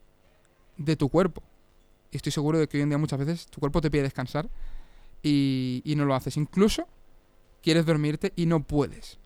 de 0.77 0.95
tu 0.95 1.09
cuerpo. 1.09 1.41
Y 2.11 2.17
estoy 2.17 2.31
seguro 2.31 2.59
de 2.59 2.67
que 2.67 2.77
hoy 2.77 2.83
en 2.83 2.89
día 2.89 2.97
muchas 2.97 3.19
veces 3.19 3.47
tu 3.47 3.59
cuerpo 3.59 3.81
te 3.81 3.91
pide 3.91 4.03
descansar 4.03 4.47
y, 5.23 5.81
y 5.83 5.95
no 5.95 6.05
lo 6.05 6.15
haces. 6.15 6.37
Incluso 6.37 6.87
quieres 7.61 7.85
dormirte 7.85 8.31
y 8.35 8.45
no 8.45 8.61
puedes. 8.61 9.19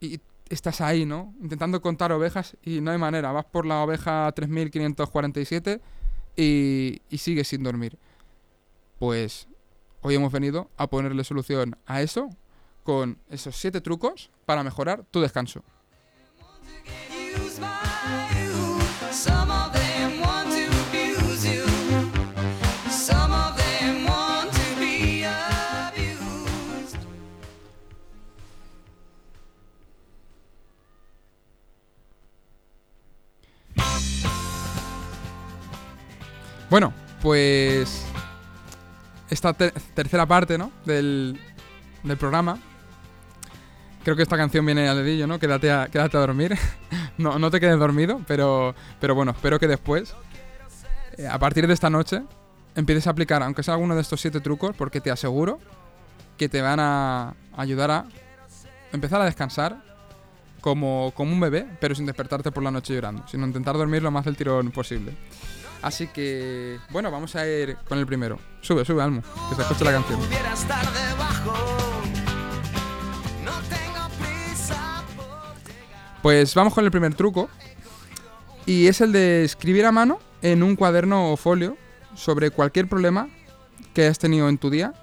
Y 0.00 0.20
estás 0.48 0.80
ahí, 0.80 1.04
¿no? 1.04 1.34
Intentando 1.40 1.80
contar 1.80 2.12
ovejas 2.12 2.56
y 2.62 2.80
no 2.80 2.90
hay 2.90 2.98
manera. 2.98 3.32
Vas 3.32 3.44
por 3.44 3.66
la 3.66 3.82
oveja 3.82 4.32
3547 4.32 5.80
y, 6.36 7.00
y 7.10 7.18
sigues 7.18 7.48
sin 7.48 7.62
dormir. 7.62 7.98
Pues 8.98 9.46
hoy 10.04 10.14
hemos 10.14 10.30
venido 10.30 10.70
a 10.76 10.86
ponerle 10.86 11.24
solución 11.24 11.78
a 11.86 12.02
eso 12.02 12.28
con 12.82 13.18
esos 13.30 13.56
7 13.56 13.80
trucos 13.80 14.30
para 14.44 14.62
mejorar 14.62 15.04
tu 15.10 15.22
descanso. 15.22 15.64
Bueno, 36.68 36.92
pues 37.22 38.04
esta 39.34 39.52
tercera 39.52 40.26
parte, 40.26 40.56
¿no? 40.56 40.72
Del, 40.84 41.38
del, 42.02 42.16
programa. 42.16 42.58
Creo 44.02 44.16
que 44.16 44.22
esta 44.22 44.36
canción 44.36 44.64
viene 44.64 44.88
al 44.88 44.96
dedillo, 44.96 45.26
¿no? 45.26 45.38
Quédate 45.38 45.70
a, 45.70 45.88
quédate 45.88 46.16
a 46.16 46.20
dormir. 46.20 46.56
no, 47.18 47.38
no 47.38 47.50
te 47.50 47.60
quedes 47.60 47.78
dormido, 47.78 48.20
pero, 48.26 48.74
pero 49.00 49.14
bueno, 49.14 49.32
espero 49.32 49.58
que 49.58 49.68
después, 49.68 50.14
eh, 51.18 51.26
a 51.26 51.38
partir 51.38 51.66
de 51.66 51.74
esta 51.74 51.90
noche, 51.90 52.22
empieces 52.74 53.06
a 53.06 53.10
aplicar, 53.10 53.42
aunque 53.42 53.62
sea 53.62 53.74
alguno 53.74 53.94
de 53.94 54.02
estos 54.02 54.20
siete 54.20 54.40
trucos, 54.40 54.74
porque 54.76 55.00
te 55.00 55.10
aseguro 55.10 55.58
que 56.36 56.48
te 56.48 56.60
van 56.60 56.80
a 56.80 57.34
ayudar 57.56 57.90
a 57.90 58.06
empezar 58.92 59.20
a 59.20 59.24
descansar 59.24 59.82
como, 60.60 61.12
como 61.14 61.32
un 61.32 61.40
bebé, 61.40 61.66
pero 61.80 61.94
sin 61.94 62.06
despertarte 62.06 62.50
por 62.50 62.62
la 62.62 62.70
noche 62.70 62.94
llorando, 62.94 63.26
sino 63.28 63.46
intentar 63.46 63.76
dormir 63.76 64.02
lo 64.02 64.10
más 64.10 64.24
del 64.24 64.36
tirón 64.36 64.70
posible. 64.70 65.12
Así 65.84 66.06
que, 66.06 66.80
bueno, 66.88 67.10
vamos 67.10 67.36
a 67.36 67.46
ir 67.46 67.76
con 67.86 67.98
el 67.98 68.06
primero. 68.06 68.38
Sube, 68.62 68.86
sube, 68.86 69.02
Almo, 69.02 69.20
que 69.50 69.54
se 69.54 69.60
escuche 69.60 69.84
la 69.84 69.92
canción. 69.92 70.18
Pues 76.22 76.54
vamos 76.54 76.72
con 76.72 76.86
el 76.86 76.90
primer 76.90 77.14
truco. 77.14 77.50
Y 78.64 78.86
es 78.86 79.02
el 79.02 79.12
de 79.12 79.44
escribir 79.44 79.84
a 79.84 79.92
mano 79.92 80.20
en 80.40 80.62
un 80.62 80.74
cuaderno 80.74 81.30
o 81.30 81.36
folio 81.36 81.76
sobre 82.14 82.50
cualquier 82.50 82.88
problema 82.88 83.28
que 83.92 84.04
hayas 84.04 84.18
tenido 84.18 84.48
en 84.48 84.56
tu 84.56 84.70
día 84.70 84.94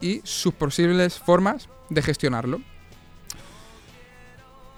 y 0.00 0.22
sus 0.24 0.54
posibles 0.54 1.18
formas 1.18 1.68
de 1.90 2.00
gestionarlo. 2.00 2.62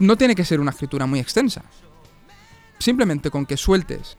No 0.01 0.17
tiene 0.17 0.35
que 0.35 0.45
ser 0.45 0.59
una 0.59 0.73
escritura 0.73 1.07
muy 1.07 1.21
extensa. 1.21 1.63
Simplemente 2.81 3.31
con 3.31 3.47
que 3.47 3.57
sueltes 3.57 4.19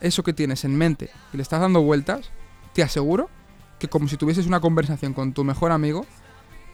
eso 0.00 0.22
que 0.22 0.32
tienes 0.32 0.64
en 0.64 0.76
mente 0.76 1.10
y 1.32 1.36
le 1.36 1.42
estás 1.42 1.60
dando 1.60 1.82
vueltas, 1.82 2.30
te 2.72 2.82
aseguro 2.82 3.28
que 3.78 3.88
como 3.88 4.08
si 4.08 4.16
tuvieses 4.16 4.46
una 4.46 4.60
conversación 4.60 5.14
con 5.14 5.32
tu 5.32 5.44
mejor 5.44 5.72
amigo, 5.72 6.06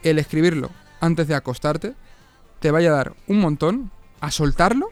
el 0.03 0.19
escribirlo 0.19 0.71
antes 1.01 1.29
de 1.29 1.35
acostarte 1.35 1.95
te 2.61 2.71
vaya 2.71 2.91
a 2.91 2.97
dar 2.97 3.15
un 3.27 3.41
montón 3.41 3.91
a 4.21 4.31
soltarlo, 4.31 4.91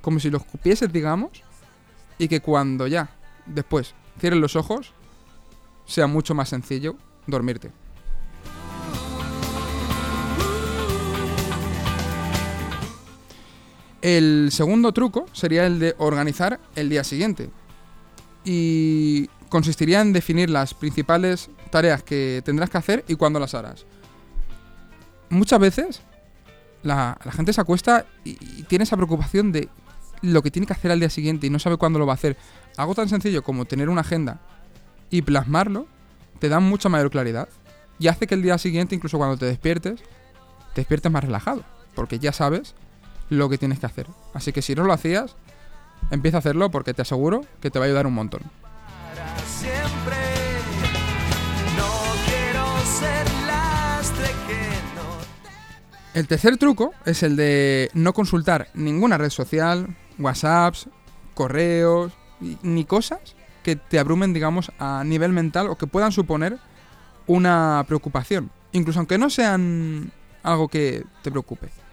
como 0.00 0.18
si 0.18 0.30
lo 0.30 0.38
escupieses, 0.38 0.92
digamos, 0.92 1.42
y 2.18 2.28
que 2.28 2.40
cuando 2.40 2.86
ya, 2.86 3.10
después, 3.46 3.94
cierres 4.18 4.40
los 4.40 4.56
ojos, 4.56 4.92
sea 5.86 6.06
mucho 6.06 6.34
más 6.34 6.48
sencillo 6.48 6.96
dormirte. 7.26 7.70
El 14.02 14.50
segundo 14.52 14.92
truco 14.92 15.26
sería 15.32 15.64
el 15.64 15.78
de 15.78 15.94
organizar 15.98 16.60
el 16.76 16.90
día 16.90 17.04
siguiente 17.04 17.48
y 18.44 19.28
consistiría 19.48 20.00
en 20.00 20.12
definir 20.12 20.50
las 20.50 20.74
principales 20.74 21.50
tareas 21.70 22.02
que 22.02 22.42
tendrás 22.44 22.70
que 22.70 22.78
hacer 22.78 23.04
y 23.08 23.14
cuándo 23.14 23.40
las 23.40 23.54
harás. 23.54 23.86
Muchas 25.30 25.58
veces 25.58 26.02
la, 26.82 27.18
gente 27.32 27.52
se 27.52 27.60
acuesta 27.60 28.06
y, 28.24 28.34
tiene 28.64 28.84
esa 28.84 28.96
preocupación 28.96 29.52
de 29.52 29.68
lo 30.22 30.42
que 30.42 30.50
tiene 30.50 30.66
que 30.66 30.72
hacer 30.72 30.90
al 30.90 31.00
día 31.00 31.10
siguiente 31.10 31.46
y 31.46 31.50
no 31.50 31.58
sabe 31.58 31.76
cuándo 31.76 31.98
lo 31.98 32.06
va 32.06 32.12
a 32.12 32.14
hacer. 32.14 32.36
Algo 32.76 32.94
tan 32.94 33.08
sencillo 33.08 33.42
como 33.42 33.64
tener 33.64 33.88
una 33.88 34.02
agenda 34.02 34.40
y 35.10 35.22
plasmarlo 35.22 35.86
te 36.38 36.48
da 36.48 36.60
mucha 36.60 36.88
mayor 36.88 37.10
claridad 37.10 37.48
y 37.98 38.08
hace 38.08 38.26
que 38.26 38.34
el 38.34 38.42
día 38.42 38.58
siguiente, 38.58 38.94
incluso 38.94 39.18
cuando 39.18 39.36
te 39.36 39.46
despiertes, 39.46 40.00
te 40.74 40.80
despiertes 40.80 41.10
más 41.10 41.24
relajado, 41.24 41.62
porque 41.94 42.18
ya 42.18 42.32
sabes 42.32 42.74
lo 43.30 43.48
que 43.48 43.58
tienes 43.58 43.78
que 43.78 43.86
hacer. 43.86 44.08
Así 44.32 44.52
que 44.52 44.62
si 44.62 44.74
no 44.74 44.84
lo 44.84 44.92
hacías, 44.92 45.36
Empieza 46.10 46.38
a 46.38 46.40
hacerlo 46.40 46.70
porque 46.70 46.94
te 46.94 47.02
aseguro 47.02 47.42
que 47.60 47.70
te 47.70 47.78
va 47.78 47.84
a 47.84 47.88
ayudar 47.88 48.06
un 48.06 48.14
montón. 48.14 48.42
El 56.14 56.28
tercer 56.28 56.56
truco 56.58 56.92
es 57.04 57.24
el 57.24 57.34
de 57.34 57.90
no 57.92 58.12
consultar 58.12 58.68
ninguna 58.74 59.18
red 59.18 59.30
social, 59.30 59.96
WhatsApps, 60.18 60.88
correos, 61.34 62.12
ni 62.62 62.84
cosas 62.84 63.34
que 63.64 63.74
te 63.74 63.98
abrumen, 63.98 64.32
digamos, 64.32 64.70
a 64.78 65.02
nivel 65.04 65.32
mental 65.32 65.66
o 65.68 65.76
que 65.76 65.88
puedan 65.88 66.12
suponer 66.12 66.58
una 67.26 67.82
preocupación. 67.88 68.50
Incluso 68.70 69.00
aunque 69.00 69.18
no 69.18 69.28
sean 69.28 70.12
algo 70.44 70.68
que 70.68 71.04
te 71.22 71.30
preocupe 71.32 71.83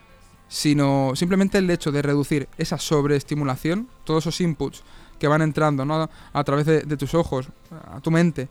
sino 0.51 1.13
simplemente 1.15 1.59
el 1.59 1.69
hecho 1.69 1.93
de 1.93 2.01
reducir 2.01 2.49
esa 2.57 2.77
sobreestimulación, 2.77 3.87
todos 4.03 4.23
esos 4.23 4.41
inputs 4.41 4.83
que 5.17 5.29
van 5.29 5.41
entrando 5.41 5.85
¿no? 5.85 6.09
a 6.33 6.43
través 6.43 6.65
de, 6.65 6.97
tus 6.97 7.13
ojos, 7.13 7.47
a 7.71 8.01
tu 8.01 8.11
mente, 8.11 8.49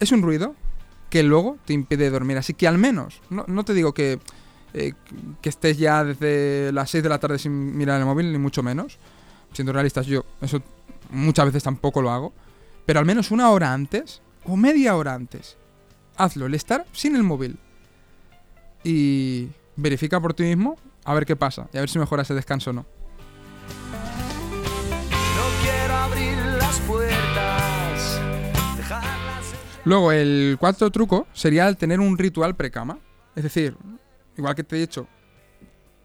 es 0.00 0.10
un 0.10 0.20
ruido 0.20 0.56
que 1.10 1.22
luego 1.22 1.58
te 1.64 1.74
impide 1.74 2.10
dormir. 2.10 2.38
Así 2.38 2.54
que 2.54 2.66
al 2.66 2.76
menos, 2.76 3.20
no, 3.30 3.64
te 3.64 3.72
digo 3.72 3.94
que, 3.94 4.18
eh, 4.74 4.94
que 5.40 5.48
estés 5.48 5.78
ya 5.78 6.02
desde 6.02 6.72
las 6.72 6.90
6 6.90 7.04
de 7.04 7.08
la 7.08 7.20
tarde 7.20 7.38
sin 7.38 7.76
mirar 7.76 8.00
el 8.00 8.06
móvil, 8.06 8.32
ni 8.32 8.38
mucho 8.38 8.64
menos. 8.64 8.98
Siendo 9.52 9.72
realistas, 9.72 10.06
yo 10.06 10.24
eso 10.40 10.60
muchas 11.10 11.46
veces 11.46 11.62
tampoco 11.62 12.02
lo 12.02 12.10
hago. 12.10 12.32
Pero 12.84 12.98
al 12.98 13.06
menos 13.06 13.30
una 13.30 13.48
hora 13.50 13.72
antes, 13.72 14.22
o 14.44 14.56
media 14.56 14.96
hora 14.96 15.14
antes, 15.14 15.56
hazlo, 16.16 16.46
el 16.46 16.54
estar 16.54 16.84
sin 16.90 17.14
el 17.14 17.22
móvil. 17.22 17.58
Y 18.82 19.50
verifica 19.76 20.20
por 20.20 20.34
ti 20.34 20.42
mismo 20.42 20.78
a 21.04 21.14
ver 21.14 21.26
qué 21.26 21.36
pasa 21.36 21.68
y 21.72 21.76
a 21.76 21.80
ver 21.80 21.88
si 21.88 21.98
mejora 21.98 22.22
ese 22.22 22.34
descanso 22.34 22.70
o 22.70 22.72
no. 22.72 22.86
Luego, 29.84 30.12
el 30.12 30.56
cuarto 30.60 30.90
truco 30.90 31.26
sería 31.32 31.66
el 31.68 31.76
tener 31.76 31.98
un 31.98 32.16
ritual 32.16 32.54
precama. 32.54 32.98
Es 33.34 33.42
decir, 33.42 33.76
igual 34.36 34.54
que 34.54 34.62
te 34.62 34.76
he 34.76 34.80
dicho 34.80 35.08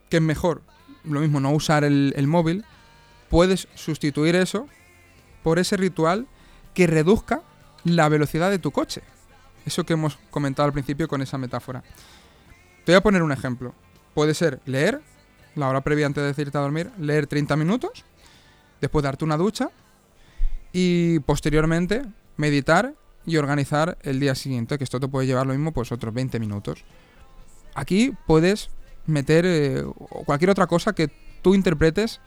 que 0.10 0.18
es 0.18 0.24
mejor, 0.24 0.64
lo 1.04 1.20
mismo, 1.20 1.40
no 1.40 1.52
usar 1.52 1.84
el, 1.84 2.14
el 2.16 2.28
móvil, 2.28 2.66
puedes 3.30 3.68
sustituir 3.76 4.36
eso 4.36 4.68
por 5.44 5.60
ese 5.60 5.78
ritual 5.78 6.28
que 6.74 6.88
reduzca 6.88 7.42
la 7.84 8.10
velocidad 8.10 8.50
de 8.50 8.60
tu 8.60 8.72
coche. 8.72 9.02
Eso 9.66 9.86
que 9.86 9.94
hemos 9.94 10.18
comentado 10.32 10.66
al 10.66 10.74
principio 10.74 11.08
con 11.08 11.22
esa 11.22 11.38
metáfora. 11.38 11.84
Te 12.86 12.94
voy 12.94 12.96
a 12.98 13.04
poner 13.04 13.22
un 13.22 13.32
ejemplo. 13.32 13.76
Puede 14.18 14.34
ser 14.34 14.60
leer, 14.66 15.00
la 15.54 15.70
hora 15.70 15.82
previa 15.82 16.08
antes 16.08 16.36
de 16.36 16.42
irte 16.42 16.58
a 16.58 16.62
dormir, 16.62 16.90
leer 16.98 17.28
30 17.28 17.56
minutos, 17.56 18.04
después 18.82 19.04
darte 19.04 19.24
una 19.24 19.38
ducha 19.38 19.70
y 20.74 21.20
posteriormente 21.20 22.02
meditar 22.36 22.96
y 23.28 23.38
organizar 23.38 23.96
el 24.02 24.20
día 24.20 24.34
siguiente, 24.34 24.80
que 24.80 24.84
esto 24.84 25.00
te 25.00 25.08
puede 25.08 25.28
llevar 25.28 25.46
lo 25.46 25.54
mismo 25.54 25.72
pues 25.72 25.92
otros 25.92 26.16
20 26.16 26.40
minutos. 26.40 26.84
Aquí 27.76 28.12
puedes 28.26 28.72
meter 29.06 29.46
eh, 29.46 29.84
cualquier 30.26 30.50
otra 30.50 30.66
cosa 30.66 30.94
que 30.94 31.12
tú 31.44 31.54
interpretes 31.54 32.20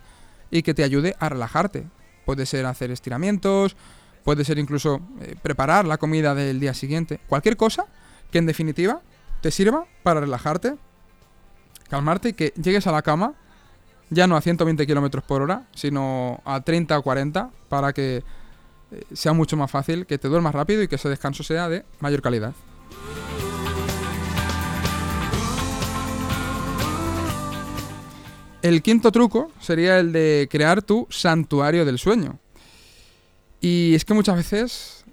y 0.49 0.63
que 0.63 0.75
te 0.75 0.85
ayude 0.85 1.17
a 1.19 1.29
relajarte. 1.29 1.89
Puede 2.25 2.47
ser 2.47 2.67
hacer 2.67 2.93
estiramientos, 2.93 3.75
puede 4.23 4.45
ser 4.45 4.61
incluso 4.61 5.01
eh, 5.23 5.35
preparar 5.43 5.87
la 5.87 5.99
comida 5.99 6.37
del 6.37 6.61
día 6.61 6.73
siguiente. 6.73 7.19
Cualquier 7.27 7.57
cosa 7.57 7.87
que 8.31 8.39
en 8.39 8.47
definitiva 8.47 9.03
te 9.41 9.51
sirva 9.51 9.87
para 10.05 10.21
relajarte, 10.21 10.77
calmarte 11.91 12.31
y 12.31 12.33
que 12.33 12.55
llegues 12.57 12.87
a 12.87 12.93
la 12.93 13.03
cama 13.03 13.35
ya 14.11 14.27
no 14.27 14.37
a 14.37 14.41
120 14.41 14.87
km 14.87 15.23
por 15.23 15.43
hora, 15.43 15.69
sino 15.75 16.41
a 16.45 16.61
30 16.61 16.99
o 16.99 17.03
40 17.03 17.51
para 17.69 17.93
que 17.93 18.25
eh, 18.91 19.05
sea 19.13 19.33
mucho 19.33 19.57
más 19.57 19.71
fácil, 19.71 20.07
que 20.07 20.19
te 20.19 20.29
duermas 20.29 20.55
rápido 20.55 20.83
y 20.83 20.89
que 20.89 20.97
ese 20.97 21.09
descanso 21.09 21.43
sea 21.43 21.69
de 21.69 21.85
mayor 22.01 22.21
calidad. 22.21 22.53
El 28.63 28.83
quinto 28.83 29.11
truco 29.11 29.51
sería 29.59 29.99
el 29.99 30.13
de 30.13 30.49
crear 30.51 30.83
tu 30.83 31.07
santuario 31.09 31.85
del 31.85 31.99
sueño. 31.99 32.39
Y 33.61 33.95
es 33.95 34.05
que 34.05 34.13
muchas 34.13 34.37
veces 34.37 35.05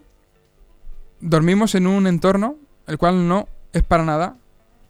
dormimos 1.22 1.76
en 1.76 1.88
un 1.88 2.08
entorno 2.08 2.58
el 2.88 2.98
cual 2.98 3.28
no 3.28 3.48
es 3.74 3.84
para 3.84 4.04
nada 4.04 4.38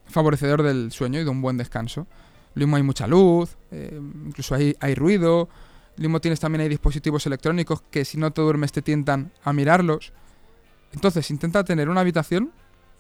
favorecedor 0.10 0.64
del 0.64 0.92
sueño 0.92 1.20
y 1.20 1.24
de 1.24 1.30
un 1.30 1.42
buen 1.42 1.58
descanso. 1.58 2.08
Lo 2.56 2.66
mismo 2.66 2.78
hay 2.78 2.84
mucha 2.84 3.08
luz, 3.08 3.58
eh, 3.72 4.00
incluso 4.26 4.56
hay, 4.56 4.76
hay 4.80 4.96
ruido. 4.96 5.50
Lo 5.98 6.04
mismo 6.04 6.20
tienes 6.20 6.40
también 6.40 6.62
hay 6.62 6.70
dispositivos 6.70 7.26
electrónicos 7.26 7.82
que 7.90 8.06
si 8.06 8.18
no 8.18 8.32
te 8.32 8.42
duermes 8.42 8.72
te 8.72 8.82
tientan 8.82 9.32
a 9.44 9.54
mirarlos. 9.54 10.14
Entonces 10.94 11.30
intenta 11.32 11.64
tener 11.64 11.90
una 11.90 12.02
habitación 12.02 12.52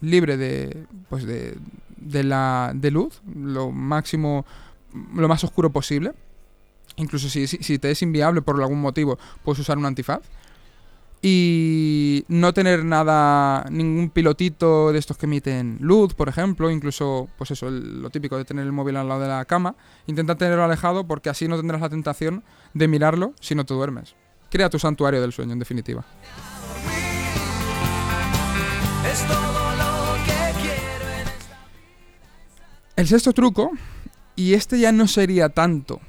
libre 0.01 0.37
de, 0.37 0.85
pues 1.09 1.25
de, 1.25 1.57
de, 1.97 2.23
la, 2.23 2.71
de 2.75 2.91
luz, 2.91 3.21
lo 3.33 3.71
máximo 3.71 4.45
lo 5.15 5.27
más 5.27 5.43
oscuro 5.43 5.71
posible. 5.71 6.13
Incluso 6.95 7.29
si, 7.29 7.47
si, 7.47 7.79
te 7.79 7.91
es 7.91 8.01
inviable 8.01 8.41
por 8.41 8.59
algún 8.61 8.81
motivo, 8.81 9.19
puedes 9.43 9.59
usar 9.59 9.77
un 9.77 9.85
antifaz. 9.85 10.21
Y 11.21 12.23
no 12.27 12.53
tener 12.53 12.85
nada, 12.85 13.65
ningún 13.71 14.09
pilotito 14.11 14.91
de 14.91 14.99
estos 14.99 15.17
que 15.17 15.25
emiten 15.25 15.77
luz, 15.81 16.13
por 16.13 16.29
ejemplo, 16.29 16.69
incluso, 16.69 17.27
pues 17.37 17.51
eso, 17.51 17.69
lo 17.71 18.09
típico 18.09 18.37
de 18.37 18.45
tener 18.45 18.65
el 18.65 18.71
móvil 18.71 18.97
al 18.97 19.07
lado 19.07 19.21
de 19.21 19.27
la 19.27 19.43
cama. 19.45 19.75
Intenta 20.05 20.35
tenerlo 20.35 20.63
alejado 20.63 21.07
porque 21.07 21.29
así 21.29 21.47
no 21.47 21.57
tendrás 21.57 21.81
la 21.81 21.89
tentación 21.89 22.43
de 22.73 22.87
mirarlo 22.87 23.33
si 23.39 23.55
no 23.55 23.65
te 23.65 23.73
duermes. 23.73 24.15
Crea 24.49 24.69
tu 24.69 24.79
santuario 24.79 25.19
del 25.19 25.33
sueño, 25.33 25.53
en 25.53 25.59
definitiva. 25.59 26.05
El 32.95 33.07
sexto 33.07 33.31
truco 33.31 33.71
y 34.35 34.53
este 34.53 34.79
ya 34.79 34.91
no 34.91 35.07
sería 35.07 35.49
tanto, 35.49 35.99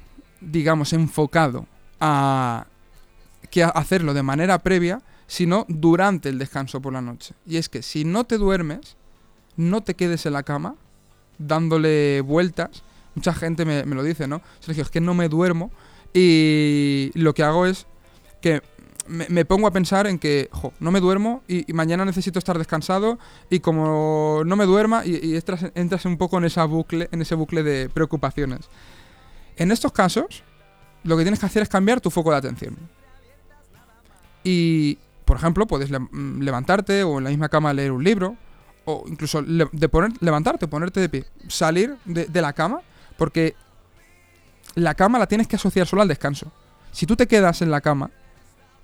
digamos, 0.40 0.92
enfocado 0.92 1.66
a 2.00 2.66
que 3.50 3.62
hacerlo 3.62 4.14
de 4.14 4.22
manera 4.22 4.58
previa, 4.58 5.02
sino 5.26 5.66
durante 5.68 6.28
el 6.28 6.38
descanso 6.38 6.80
por 6.80 6.92
la 6.92 7.00
noche. 7.00 7.34
Y 7.46 7.56
es 7.56 7.68
que 7.68 7.82
si 7.82 8.04
no 8.04 8.24
te 8.24 8.38
duermes, 8.38 8.96
no 9.56 9.82
te 9.82 9.94
quedes 9.94 10.24
en 10.26 10.32
la 10.32 10.42
cama 10.42 10.76
dándole 11.38 12.20
vueltas. 12.20 12.82
Mucha 13.14 13.34
gente 13.34 13.64
me, 13.64 13.84
lo 13.84 14.02
dice, 14.02 14.26
¿no? 14.26 14.42
Sergio, 14.60 14.82
es 14.82 14.90
que 14.90 15.00
no 15.00 15.14
me 15.14 15.28
duermo 15.28 15.70
y 16.14 17.10
lo 17.14 17.34
que 17.34 17.42
hago 17.42 17.66
es 17.66 17.86
que 18.40 18.62
me, 19.06 19.44
pongo 19.44 19.66
a 19.66 19.72
pensar 19.72 20.06
en 20.06 20.18
que, 20.18 20.50
no 20.80 20.90
me 20.90 21.00
duermo 21.00 21.42
y, 21.48 21.72
mañana 21.72 22.04
necesito 22.04 22.38
estar 22.38 22.58
descansado 22.58 23.18
y 23.50 23.60
como 23.60 24.42
no 24.44 24.56
me 24.56 24.66
duerma 24.66 25.04
y, 25.04 25.38
entras, 25.74 26.04
un 26.04 26.16
poco 26.16 26.38
en, 26.38 26.44
esa 26.44 26.64
bucle, 26.64 27.08
en 27.10 27.22
ese 27.22 27.34
bucle 27.34 27.62
de 27.62 27.88
preocupaciones. 27.88 28.68
En 29.56 29.72
estos 29.72 29.92
casos, 29.92 30.44
lo 31.02 31.16
que 31.16 31.24
tienes 31.24 31.40
que 31.40 31.46
hacer 31.46 31.62
es 31.62 31.68
cambiar 31.68 32.00
tu 32.00 32.10
foco 32.10 32.30
de 32.30 32.36
atención. 32.36 32.76
Y, 34.50 34.96
por 35.26 35.36
ejemplo, 35.36 35.66
puedes 35.66 35.90
mm, 35.90 36.40
levantarte 36.40 37.02
o 37.02 37.18
en 37.18 37.24
la 37.24 37.30
misma 37.30 37.50
cama 37.50 37.74
leer 37.74 37.92
un 37.92 38.02
libro 38.02 38.34
o 38.86 39.04
incluso 39.06 39.42
de 39.42 39.88
poner, 39.90 40.12
levantarte, 40.20 40.66
ponerte 40.66 41.00
de 41.00 41.10
pie, 41.10 41.26
salir 41.48 41.96
de, 42.06 42.24
de 42.24 42.40
la 42.40 42.54
cama, 42.54 42.80
porque 43.18 43.54
la 44.74 44.94
cama 44.94 45.18
la 45.18 45.26
tienes 45.26 45.46
que 45.46 45.56
asociar 45.56 45.86
solo 45.86 46.00
al 46.00 46.08
descanso. 46.08 46.50
Si 46.92 47.04
tú 47.04 47.14
te 47.14 47.26
quedas 47.26 47.60
en 47.60 47.70
la 47.70 47.82
cama 47.82 48.10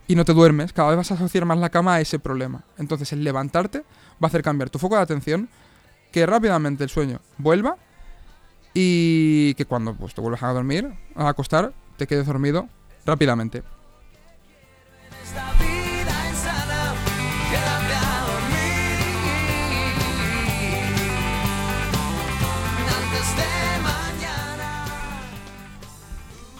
y 0.07 0.15
no 0.17 0.27
te 0.27 0.35
duermes, 0.35 0.75
cada 0.75 0.91
vez 0.91 0.99
vas 0.99 1.11
a 1.11 1.15
asociar 1.15 1.47
más 1.47 1.57
la 1.57 1.71
cama 1.71 1.95
a 1.95 2.01
ese 2.03 2.19
problema. 2.19 2.63
Entonces 2.77 3.11
el 3.15 3.25
levantarte 3.25 3.79
va 3.79 4.25
a 4.25 4.27
hacer 4.27 4.43
cambiar 4.43 4.69
tu 4.69 4.79
foco 4.79 4.97
de 4.97 5.03
atención, 5.03 5.49
que 6.13 6.27
rápidamente 6.27 6.85
el 6.85 6.91
sueño 6.91 7.21
vuelva 7.39 7.79
y 8.75 9.55
que 9.55 9.65
cuando 9.65 9.95
pues, 9.95 10.15
te 10.15 10.21
vuelvas 10.21 10.43
a 10.43 10.53
dormir, 10.53 10.93
a 11.15 11.31
acostar, 11.31 11.73
te 11.97 12.07
quedes 12.07 12.27
dormido 12.27 12.69
rápidamente. 13.07 13.63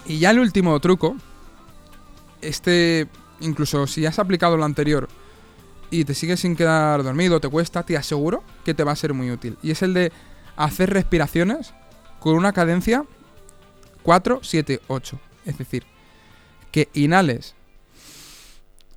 Y 0.05 0.19
ya 0.19 0.31
el 0.31 0.39
último 0.39 0.79
truco, 0.79 1.15
este 2.41 3.07
incluso 3.39 3.87
si 3.87 4.05
has 4.05 4.19
aplicado 4.19 4.55
lo 4.55 4.63
anterior 4.63 5.09
y 5.89 6.05
te 6.05 6.13
sigues 6.13 6.39
sin 6.39 6.55
quedar 6.55 7.03
dormido, 7.03 7.39
te 7.39 7.49
cuesta, 7.49 7.83
te 7.83 7.97
aseguro 7.97 8.43
que 8.63 8.73
te 8.73 8.83
va 8.83 8.91
a 8.91 8.95
ser 8.95 9.13
muy 9.13 9.31
útil. 9.31 9.57
Y 9.61 9.71
es 9.71 9.81
el 9.81 9.93
de 9.93 10.11
hacer 10.55 10.91
respiraciones 10.91 11.73
con 12.19 12.35
una 12.35 12.53
cadencia 12.53 13.05
4, 14.03 14.39
7, 14.43 14.81
8. 14.87 15.19
Es 15.45 15.57
decir, 15.57 15.83
que 16.71 16.89
inhales 16.93 17.55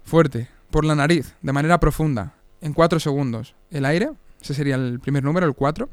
fuerte 0.04 0.48
por 0.70 0.84
la 0.84 0.94
nariz 0.94 1.34
de 1.42 1.52
manera 1.52 1.78
profunda 1.80 2.34
en 2.60 2.72
4 2.72 3.00
segundos 3.00 3.54
el 3.70 3.84
aire, 3.84 4.10
ese 4.40 4.54
sería 4.54 4.76
el 4.76 5.00
primer 5.00 5.24
número, 5.24 5.46
el 5.46 5.54
4. 5.54 5.88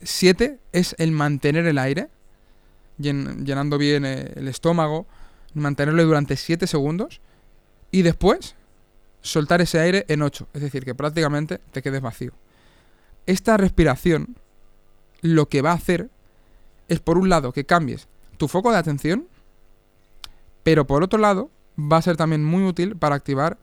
7 0.00 0.58
es 0.72 0.94
el 0.98 1.12
mantener 1.12 1.66
el 1.66 1.78
aire, 1.78 2.08
llenando 2.98 3.78
bien 3.78 4.04
eh, 4.04 4.32
el 4.36 4.48
estómago, 4.48 5.06
mantenerlo 5.54 6.04
durante 6.04 6.36
7 6.36 6.66
segundos 6.66 7.20
y 7.90 8.02
después 8.02 8.54
soltar 9.20 9.60
ese 9.60 9.80
aire 9.80 10.04
en 10.08 10.22
8, 10.22 10.48
es 10.52 10.62
decir, 10.62 10.84
que 10.84 10.94
prácticamente 10.94 11.58
te 11.72 11.82
quedes 11.82 12.02
vacío. 12.02 12.32
Esta 13.26 13.56
respiración 13.56 14.36
lo 15.22 15.48
que 15.48 15.62
va 15.62 15.70
a 15.70 15.74
hacer 15.74 16.10
es 16.88 17.00
por 17.00 17.16
un 17.16 17.28
lado 17.28 17.52
que 17.52 17.64
cambies 17.64 18.06
tu 18.36 18.48
foco 18.48 18.70
de 18.70 18.78
atención, 18.78 19.26
pero 20.62 20.86
por 20.86 21.02
otro 21.02 21.18
lado 21.18 21.50
va 21.78 21.96
a 21.96 22.02
ser 22.02 22.16
también 22.16 22.44
muy 22.44 22.64
útil 22.64 22.96
para 22.96 23.14
activar 23.14 23.58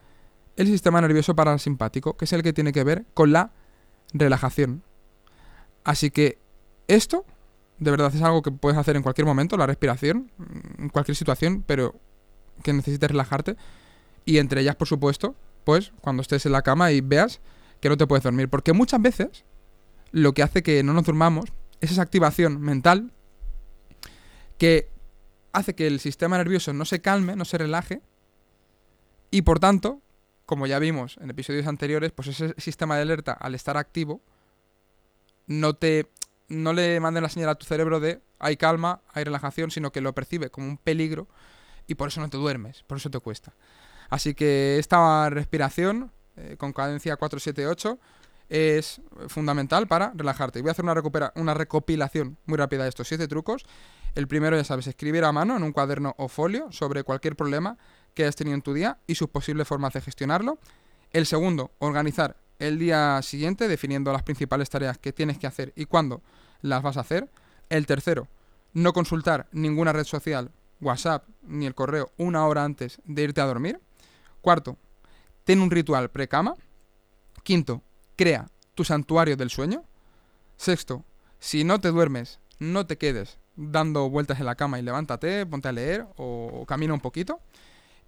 el 0.56 0.67
sistema 0.67 1.02
nervioso 1.02 1.36
parasimpático, 1.36 2.17
que 2.17 2.26
es 2.26 2.34
el 2.34 2.44
que 2.44 2.54
tiene 2.54 2.74
que 2.74 2.84
ver 2.84 3.06
con 3.13 3.32
la 3.32 3.52
relajación. 4.13 4.84
Así 5.84 6.12
que 6.12 6.38
esto 6.88 7.26
de 7.82 7.89
verdad 7.89 8.13
es 8.13 8.22
algo 8.22 8.44
que 8.44 8.52
puedes 8.52 8.78
hacer 8.78 8.96
en 8.96 9.02
cualquier 9.02 9.26
momento, 9.26 9.58
la 9.58 9.65
respiración, 9.65 10.32
en 10.78 10.89
cualquier 10.89 11.17
situación, 11.17 11.63
pero 11.65 11.96
que 12.62 12.74
necesites 12.74 13.10
relajarte. 13.10 13.58
Y 14.24 14.38
entre 14.38 14.62
ellas, 14.62 14.76
por 14.76 14.88
supuesto, 14.88 15.36
pues 15.63 15.91
cuando 16.00 16.22
estés 16.22 16.46
en 16.46 16.52
la 16.52 16.62
cama 16.62 16.91
y 16.91 17.02
veas 17.02 17.41
que 17.80 17.89
no 17.89 17.98
te 17.98 18.06
puedes 18.06 18.24
dormir. 18.24 18.50
Porque 18.50 18.74
muchas 18.74 19.02
veces 19.02 19.46
lo 20.12 20.34
que 20.34 20.44
hace 20.44 20.62
que 20.62 20.84
no 20.84 20.94
nos 20.94 21.06
durmamos 21.06 21.46
es 21.80 21.89
esa 21.89 22.04
activación 22.04 22.62
mental 22.62 23.12
que 24.60 24.91
hace 25.52 25.74
que 25.74 25.88
el 25.88 26.00
sistema 26.00 26.38
nervioso 26.38 26.74
no 26.74 26.86
se 26.86 27.02
calme, 27.02 27.36
no 27.36 27.46
se 27.46 27.58
relaje. 27.58 28.04
Y 29.32 29.41
por 29.41 29.60
tanto, 29.60 30.02
como 30.46 30.67
ya 30.67 30.78
vimos 30.78 31.17
en 31.20 31.32
episodios 31.32 31.65
anteriores, 31.65 32.12
pues 32.12 32.28
ese 32.28 32.54
sistema 32.60 32.96
de 32.96 33.02
alerta 33.02 33.32
al 33.34 33.56
estar 33.56 33.76
activo 33.76 34.22
no 35.48 35.74
te 35.74 36.12
no 36.52 36.74
le 36.74 37.00
manden 37.00 37.24
la 37.24 37.30
señal 37.30 37.50
a 37.50 37.56
tu 37.56 37.66
cerebro 37.66 38.00
de 38.00 38.22
hay 38.38 38.58
calma, 38.58 39.02
hay 39.14 39.24
relajación, 39.24 39.72
sino 39.72 39.92
que 39.92 40.02
lo 40.02 40.14
percibe 40.14 40.50
como 40.50 40.68
un 40.68 40.78
peligro 40.78 41.28
y 41.88 41.96
por 41.96 42.10
eso 42.10 42.20
no 42.20 42.30
te 42.30 42.38
duermes, 42.38 42.84
por 42.84 42.98
eso 42.98 43.10
te 43.10 43.20
cuesta. 43.20 43.54
Así 44.10 44.34
que 44.34 44.78
esta 44.78 45.30
respiración 45.30 46.12
eh, 46.36 46.56
con 46.58 46.74
cadencia 46.74 47.16
478 47.16 48.00
es 48.50 49.02
fundamental 49.28 49.88
para 49.88 50.12
relajarte. 50.14 50.62
Voy 50.62 50.70
a 50.70 50.72
hacer 50.74 50.84
una, 50.84 51.32
una 51.36 51.54
recopilación 51.54 52.38
muy 52.46 52.58
rápida 52.58 52.84
de 52.84 52.90
estos 52.90 53.08
siete 53.08 53.30
trucos. 53.30 53.64
El 54.14 54.28
primero, 54.28 54.58
ya 54.58 54.66
sabes, 54.66 54.88
escribir 54.88 55.24
a 55.24 55.32
mano 55.32 55.56
en 55.56 55.64
un 55.64 55.72
cuaderno 55.72 56.16
o 56.18 56.28
folio 56.28 56.70
sobre 56.72 57.04
cualquier 57.04 57.38
problema 57.38 57.78
que 58.14 58.24
hayas 58.24 58.36
tenido 58.36 58.56
en 58.56 58.62
tu 58.62 58.74
día 58.74 58.98
y 59.08 59.16
sus 59.16 59.30
posibles 59.30 59.70
formas 59.70 59.94
de 59.94 60.02
gestionarlo. 60.02 60.60
El 61.12 61.26
segundo, 61.26 61.72
organizar 61.80 62.36
el 62.60 62.78
día 62.78 63.22
siguiente 63.22 63.70
definiendo 63.70 64.12
las 64.12 64.24
principales 64.24 64.70
tareas 64.70 64.98
que 64.98 65.14
tienes 65.14 65.38
que 65.38 65.48
hacer 65.48 65.72
y 65.78 65.86
cuándo 65.86 66.22
las 66.62 66.82
vas 66.82 66.97
a 66.97 67.02
hacer. 67.02 67.30
El 67.69 67.86
tercero, 67.86 68.28
no 68.74 68.93
consultar 68.93 69.47
ninguna 69.52 69.93
red 69.93 70.06
social, 70.06 70.52
WhatsApp 70.80 71.28
ni 71.43 71.65
el 71.65 71.76
correo 71.76 72.12
una 72.17 72.45
hora 72.47 72.63
antes 72.63 73.00
de 73.06 73.24
irte 73.24 73.41
a 73.41 73.45
dormir. 73.45 73.80
Cuarto, 74.41 74.78
ten 75.43 75.62
un 75.62 75.71
ritual 75.71 76.10
pre-cama. 76.10 76.56
Quinto, 77.43 77.82
crea 78.15 78.47
tu 78.76 78.84
santuario 78.84 79.38
del 79.38 79.50
sueño. 79.50 79.84
Sexto, 80.58 81.06
si 81.39 81.63
no 81.63 81.80
te 81.80 81.89
duermes, 81.89 82.39
no 82.60 82.86
te 82.86 82.97
quedes 82.97 83.38
dando 83.56 84.10
vueltas 84.10 84.39
en 84.39 84.45
la 84.45 84.56
cama 84.56 84.80
y 84.80 84.82
levántate, 84.82 85.45
ponte 85.45 85.67
a 85.67 85.71
leer 85.71 86.08
o 86.17 86.65
camina 86.67 86.93
un 86.93 87.00
poquito. 87.00 87.39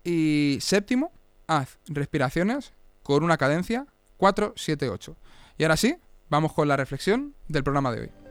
Y 0.04 0.58
séptimo, 0.62 1.12
haz 1.48 1.78
respiraciones 1.88 2.74
con 3.04 3.24
una 3.24 3.38
cadencia 3.38 3.86
4, 4.18 4.54
7, 4.56 4.90
8. 4.90 5.16
Y 5.58 5.64
ahora 5.64 5.78
sí, 5.78 5.98
vamos 6.30 6.54
con 6.54 6.68
la 6.68 6.78
reflexión 6.78 7.36
del 7.48 7.64
programa 7.64 7.92
de 7.92 8.02
hoy. 8.02 8.23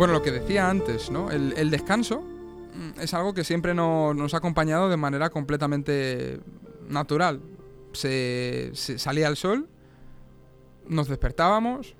Bueno, 0.00 0.14
lo 0.14 0.22
que 0.22 0.30
decía 0.30 0.70
antes, 0.70 1.10
¿no? 1.10 1.30
El, 1.30 1.68
descanso 1.68 2.22
mm, 2.22 3.00
es 3.00 3.12
algo 3.12 3.34
que 3.34 3.44
siempre 3.44 3.74
nos 3.74 4.32
ha 4.32 4.38
acompañado 4.38 4.88
de 4.88 4.96
manera 4.96 5.28
completamente 5.28 6.40
natural. 6.88 7.42
Se, 7.92 8.70
salía 8.72 9.28
el 9.28 9.36
sol, 9.36 9.68
nos 10.88 11.06
despertábamos, 11.06 11.96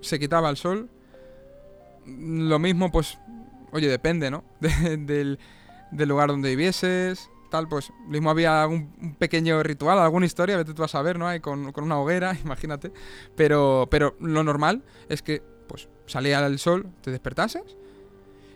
se 0.00 0.18
quitaba 0.18 0.48
el 0.48 0.56
sol. 0.56 0.88
Lo 2.06 2.58
mismo, 2.58 2.90
pues, 2.90 3.18
oye, 3.72 3.88
depende, 3.88 4.30
¿no? 4.30 4.42
del, 4.60 5.38
lugar 5.92 6.30
donde 6.30 6.48
vivieses, 6.48 7.28
tal, 7.50 7.68
pues, 7.68 7.90
lo 7.90 8.08
mismo 8.08 8.30
había 8.30 8.62
algún 8.62 9.16
pequeño 9.18 9.62
ritual, 9.62 9.98
alguna 9.98 10.24
historia, 10.24 10.56
vete 10.56 10.72
tú 10.72 10.82
a 10.82 10.88
saber, 10.88 11.18
¿no? 11.18 11.28
Con, 11.42 11.72
con 11.72 11.84
una 11.84 12.00
hoguera, 12.00 12.34
imagínate. 12.42 12.90
Pero, 13.36 13.86
pero 13.90 14.16
lo 14.18 14.42
normal 14.42 14.82
es 15.10 15.20
que 15.20 15.42
pues 15.66 15.88
salía 16.06 16.44
el 16.46 16.58
sol, 16.58 16.86
te 17.02 17.10
despertases 17.10 17.76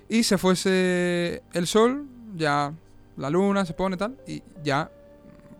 y 0.08 0.22
se 0.22 0.38
fuese 0.38 1.42
el 1.52 1.66
sol, 1.66 2.06
ya 2.36 2.72
la 3.16 3.30
luna 3.30 3.64
se 3.64 3.74
pone 3.74 3.96
tal 3.96 4.16
y 4.26 4.42
ya 4.62 4.90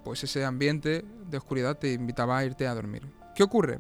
pues 0.05 0.25
ese 0.25 0.45
ambiente 0.45 1.05
de 1.29 1.37
oscuridad 1.37 1.77
te 1.77 1.93
invitaba 1.93 2.39
a 2.39 2.45
irte 2.45 2.67
a 2.67 2.75
dormir. 2.75 3.03
¿Qué 3.35 3.43
ocurre? 3.43 3.79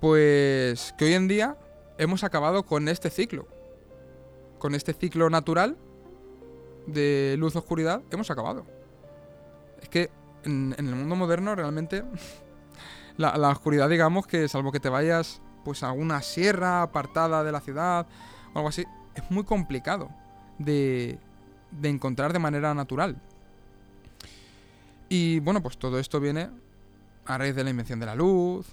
Pues 0.00 0.94
que 0.96 1.04
hoy 1.04 1.14
en 1.14 1.28
día 1.28 1.56
hemos 1.98 2.24
acabado 2.24 2.64
con 2.64 2.88
este 2.88 3.10
ciclo. 3.10 3.46
Con 4.58 4.74
este 4.74 4.94
ciclo 4.94 5.28
natural 5.28 5.76
de 6.86 7.36
luz-oscuridad 7.38 8.02
hemos 8.10 8.30
acabado. 8.30 8.64
Es 9.80 9.88
que 9.88 10.10
en, 10.44 10.74
el 10.78 10.94
mundo 10.94 11.16
moderno 11.16 11.54
realmente 11.54 12.04
la, 13.16 13.36
la, 13.36 13.50
oscuridad 13.50 13.88
digamos 13.88 14.26
que 14.26 14.48
salvo 14.48 14.72
que 14.72 14.80
te 14.80 14.88
vayas 14.88 15.42
pues 15.64 15.82
alguna 15.82 16.22
sierra 16.22 16.82
apartada 16.82 17.44
de 17.44 17.52
la 17.52 17.60
ciudad 17.60 18.06
o 18.52 18.58
algo 18.58 18.68
así, 18.68 18.84
es 19.14 19.30
muy 19.30 19.44
complicado 19.44 20.10
de, 20.58 21.18
de 21.70 21.88
encontrar 21.88 22.32
de 22.32 22.38
manera 22.38 22.74
natural. 22.74 23.20
Y 25.08 25.40
bueno, 25.40 25.62
pues 25.62 25.76
todo 25.78 25.98
esto 25.98 26.20
viene 26.20 26.48
a 27.26 27.38
raíz 27.38 27.54
de 27.54 27.64
la 27.64 27.70
invención 27.70 28.00
de 28.00 28.06
la 28.06 28.14
luz. 28.14 28.66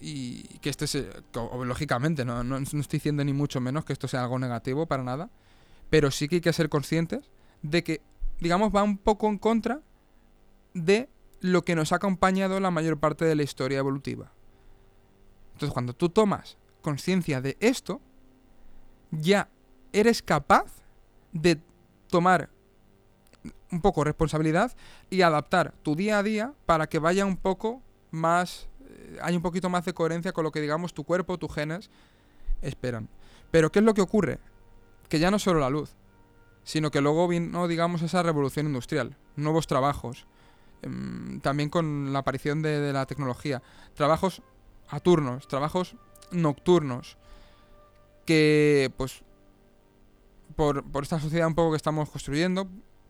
Y 0.00 0.42
que 0.58 0.68
este 0.68 0.84
es, 0.84 1.06
lógicamente, 1.34 2.24
no, 2.24 2.44
no, 2.44 2.58
estoy 2.58 2.82
diciendo 2.90 3.24
ni 3.24 3.32
mucho 3.32 3.60
menos 3.60 3.84
que 3.84 3.94
esto 3.94 4.06
sea 4.06 4.22
algo 4.22 4.38
negativo 4.38 4.86
para 4.86 5.02
nada. 5.02 5.30
Pero 5.88 6.10
sí 6.10 6.28
que 6.28 6.36
hay 6.36 6.40
que 6.40 6.52
ser 6.52 6.68
conscientes 6.68 7.30
de 7.62 7.82
que, 7.82 8.02
digamos, 8.40 8.74
va 8.74 8.82
un 8.82 8.98
poco 8.98 9.28
en 9.28 9.38
contra 9.38 9.80
de 10.74 11.08
lo 11.40 11.64
que 11.64 11.74
nos 11.74 11.92
ha 11.92 11.96
acompañado 11.96 12.60
la 12.60 12.70
mayor 12.70 12.98
parte 12.98 13.24
de 13.24 13.34
la 13.34 13.42
historia 13.42 13.78
evolutiva. 13.78 14.32
Entonces, 15.62 15.74
cuando 15.74 15.92
tú 15.92 16.08
tomas 16.08 16.56
conciencia 16.80 17.40
de 17.40 17.56
esto, 17.60 18.00
ya 19.12 19.48
eres 19.92 20.20
capaz 20.20 20.72
de 21.32 21.60
tomar 22.08 22.50
un 23.70 23.80
poco 23.80 24.02
responsabilidad 24.02 24.72
y 25.08 25.22
adaptar 25.22 25.72
tu 25.84 25.94
día 25.94 26.18
a 26.18 26.24
día 26.24 26.52
para 26.66 26.88
que 26.88 26.98
vaya 26.98 27.24
un 27.24 27.36
poco 27.36 27.80
más, 28.10 28.68
eh, 28.88 29.18
hay 29.22 29.36
un 29.36 29.42
poquito 29.42 29.70
más 29.70 29.84
de 29.84 29.94
coherencia 29.94 30.32
con 30.32 30.42
lo 30.42 30.50
que 30.50 30.60
digamos 30.60 30.94
tu 30.94 31.04
cuerpo, 31.04 31.38
tus 31.38 31.54
genes 31.54 31.90
esperan. 32.60 33.08
Pero 33.52 33.70
¿qué 33.70 33.78
es 33.78 33.84
lo 33.84 33.94
que 33.94 34.02
ocurre? 34.02 34.40
Que 35.08 35.20
ya 35.20 35.30
no 35.30 35.38
solo 35.38 35.60
la 35.60 35.70
luz, 35.70 35.94
sino 36.64 36.90
que 36.90 37.00
luego 37.00 37.28
vino, 37.28 37.68
digamos, 37.68 38.02
esa 38.02 38.24
revolución 38.24 38.66
industrial, 38.66 39.16
nuevos 39.36 39.68
trabajos, 39.68 40.26
em, 40.82 41.38
también 41.38 41.70
con 41.70 42.12
la 42.12 42.18
aparición 42.18 42.62
de 42.62 42.92
la 42.92 43.06
tecnología, 43.06 43.62
trabajos 43.94 44.42
a 44.92 45.00
turnos, 45.00 45.48
trabajos 45.48 45.96
nocturnos, 46.30 47.16
que 48.26 48.92
pues 48.98 49.22
por, 50.54 50.84
esta 51.02 51.18
sociedad 51.18 51.48
un 51.48 51.54
poco 51.54 51.70
que 51.70 51.78
estamos 51.78 52.10
construyendo, 52.10 52.68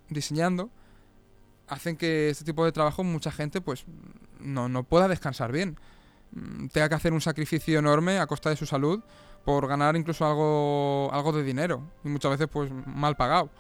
diseñando, 0.09 0.71
hacen 1.67 1.97
que 1.97 2.31
este 2.31 2.45
tipo 2.45 2.65
de 2.65 2.71
trabajo 2.71 3.03
mucha 3.03 3.33
gente 3.33 3.61
pues 3.61 3.85
no, 4.39 4.69
no 4.69 4.85
pueda 4.85 5.09
descansar 5.09 5.51
bien. 5.51 5.77
Mm, 6.31 6.69
tenga 6.69 6.89
que 6.89 6.95
hacer 6.95 7.13
un 7.13 7.21
sacrificio 7.21 7.81
enorme 7.81 8.21
a 8.21 8.29
costa 8.29 8.49
de 8.49 8.57
su 8.57 8.65
salud 8.65 9.01
por 9.45 9.67
ganar 9.67 9.97
incluso 9.97 10.25
algo, 10.25 11.11
algo 11.13 11.33
de 11.33 11.43
dinero 11.43 11.83
y 12.05 12.09
muchas 12.09 12.31
veces 12.31 12.47
pues 12.47 12.71
mal 12.87 13.17
pagado. 13.17 13.51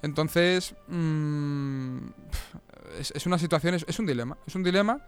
Entonces, 0.00 0.74
mm, 0.88 1.98
es, 2.98 3.10
es, 3.10 3.26
una 3.26 3.38
situación, 3.38 3.74
es, 3.74 3.84
es 3.86 3.98
un 3.98 4.06
dilema, 4.06 4.38
es 4.46 4.54
un 4.54 4.62
dilema 4.62 5.02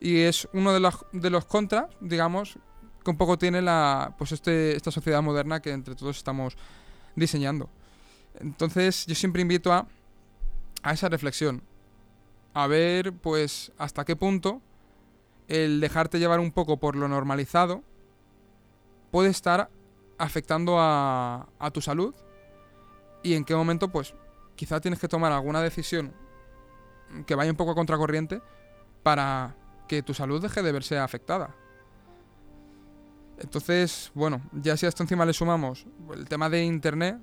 y 0.00 0.20
es 0.20 0.48
uno 0.54 0.72
de 0.72 0.80
los, 0.80 1.04
de 1.12 1.30
los 1.30 1.44
contras, 1.44 1.86
digamos, 2.00 2.58
que 3.04 3.10
un 3.10 3.18
poco 3.18 3.38
tiene 3.38 3.60
la, 3.60 4.14
pues 4.18 4.32
este, 4.32 4.74
esta 4.74 4.90
sociedad 4.90 5.22
moderna 5.22 5.60
que 5.60 5.70
entre 5.70 5.94
todos 5.94 6.16
estamos 6.16 6.56
diseñando. 7.14 7.68
Entonces 8.40 9.06
yo 9.06 9.14
siempre 9.14 9.42
invito 9.42 9.72
a, 9.72 9.86
a 10.82 10.92
esa 10.92 11.08
reflexión, 11.08 11.62
a 12.54 12.66
ver 12.66 13.12
pues 13.12 13.72
hasta 13.76 14.04
qué 14.04 14.16
punto 14.16 14.62
el 15.48 15.80
dejarte 15.80 16.18
llevar 16.18 16.40
un 16.40 16.52
poco 16.52 16.78
por 16.78 16.96
lo 16.96 17.08
normalizado 17.08 17.82
puede 19.10 19.30
estar 19.30 19.68
afectando 20.18 20.78
a, 20.78 21.48
a 21.58 21.70
tu 21.70 21.80
salud 21.80 22.14
y 23.22 23.34
en 23.34 23.44
qué 23.44 23.54
momento 23.54 23.88
pues 23.88 24.14
quizá 24.54 24.80
tienes 24.80 25.00
que 25.00 25.08
tomar 25.08 25.32
alguna 25.32 25.60
decisión 25.60 26.12
que 27.26 27.34
vaya 27.34 27.50
un 27.50 27.56
poco 27.56 27.72
a 27.72 27.74
contracorriente 27.74 28.40
para 29.02 29.56
que 29.90 30.04
tu 30.04 30.14
salud 30.14 30.40
deje 30.40 30.62
de 30.62 30.70
verse 30.70 30.96
afectada. 30.96 31.52
Entonces, 33.38 34.12
bueno, 34.14 34.40
ya 34.52 34.76
si 34.76 34.86
a 34.86 34.88
esto 34.88 35.02
encima 35.02 35.26
le 35.26 35.32
sumamos 35.32 35.84
el 36.14 36.28
tema 36.28 36.48
de 36.48 36.62
internet, 36.62 37.18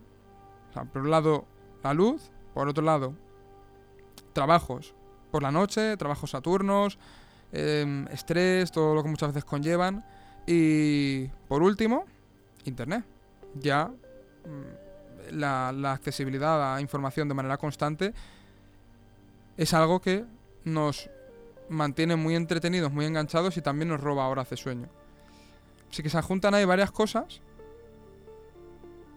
por 0.92 1.04
un 1.04 1.10
lado 1.10 1.46
la 1.82 1.94
luz, 1.94 2.30
por 2.54 2.68
otro 2.68 2.84
lado 2.84 3.14
trabajos 4.34 4.94
por 5.32 5.44
la 5.44 5.50
noche, 5.50 5.96
trabajos 5.96 6.32
saturnos, 6.32 7.00
em, 7.54 8.06
estrés, 8.10 8.70
todo 8.70 8.94
lo 8.94 9.02
que 9.02 9.10
muchas 9.10 9.30
veces 9.30 9.46
conllevan, 9.46 10.04
y 10.46 11.28
por 11.48 11.64
último, 11.64 12.04
internet. 12.66 13.06
Ya 13.56 13.86
mm, 13.88 15.38
la, 15.38 15.72
la 15.72 15.94
accesibilidad 15.94 16.76
a 16.76 16.82
información 16.82 17.30
de 17.30 17.34
manera 17.34 17.58
constante 17.58 18.14
es 19.56 19.74
algo 19.74 20.02
que 20.02 20.26
nos 20.66 21.10
mantiene 21.70 22.16
muy 22.16 22.36
entretenidos, 22.36 22.92
muy 22.92 23.06
enganchados 23.06 23.58
y 23.58 23.62
también 23.62 23.90
nos 23.90 24.02
roba 24.02 24.28
horas 24.28 24.50
de 24.50 24.58
sueño. 24.58 24.90
Así 25.90 26.04
que 26.04 26.10
se 26.10 26.22
juntan 26.22 26.54
ahí 26.54 26.66
varias 26.66 26.92
cosas 26.92 27.42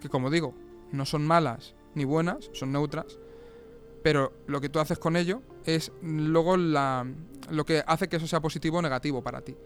que, 0.01 0.09
como 0.09 0.31
digo, 0.31 0.55
no 0.93 1.05
son 1.05 1.27
malas 1.27 1.75
ni 1.95 2.05
buenas, 2.05 2.51
son 2.53 2.73
neutras, 2.73 3.19
pero 4.03 4.33
lo 4.47 4.61
que 4.61 4.69
tú 4.69 4.79
haces 4.79 4.99
con 4.99 5.17
ello 5.17 5.43
es 5.65 5.93
luego 6.03 6.57
la, 6.57 7.07
lo 7.51 7.65
que 7.65 7.83
hace 7.87 8.09
que 8.09 8.17
eso 8.17 8.27
sea 8.27 8.41
positivo 8.41 8.79
o 8.79 8.83
negativo 8.83 9.23
para 9.23 9.43
ti. 9.43 9.57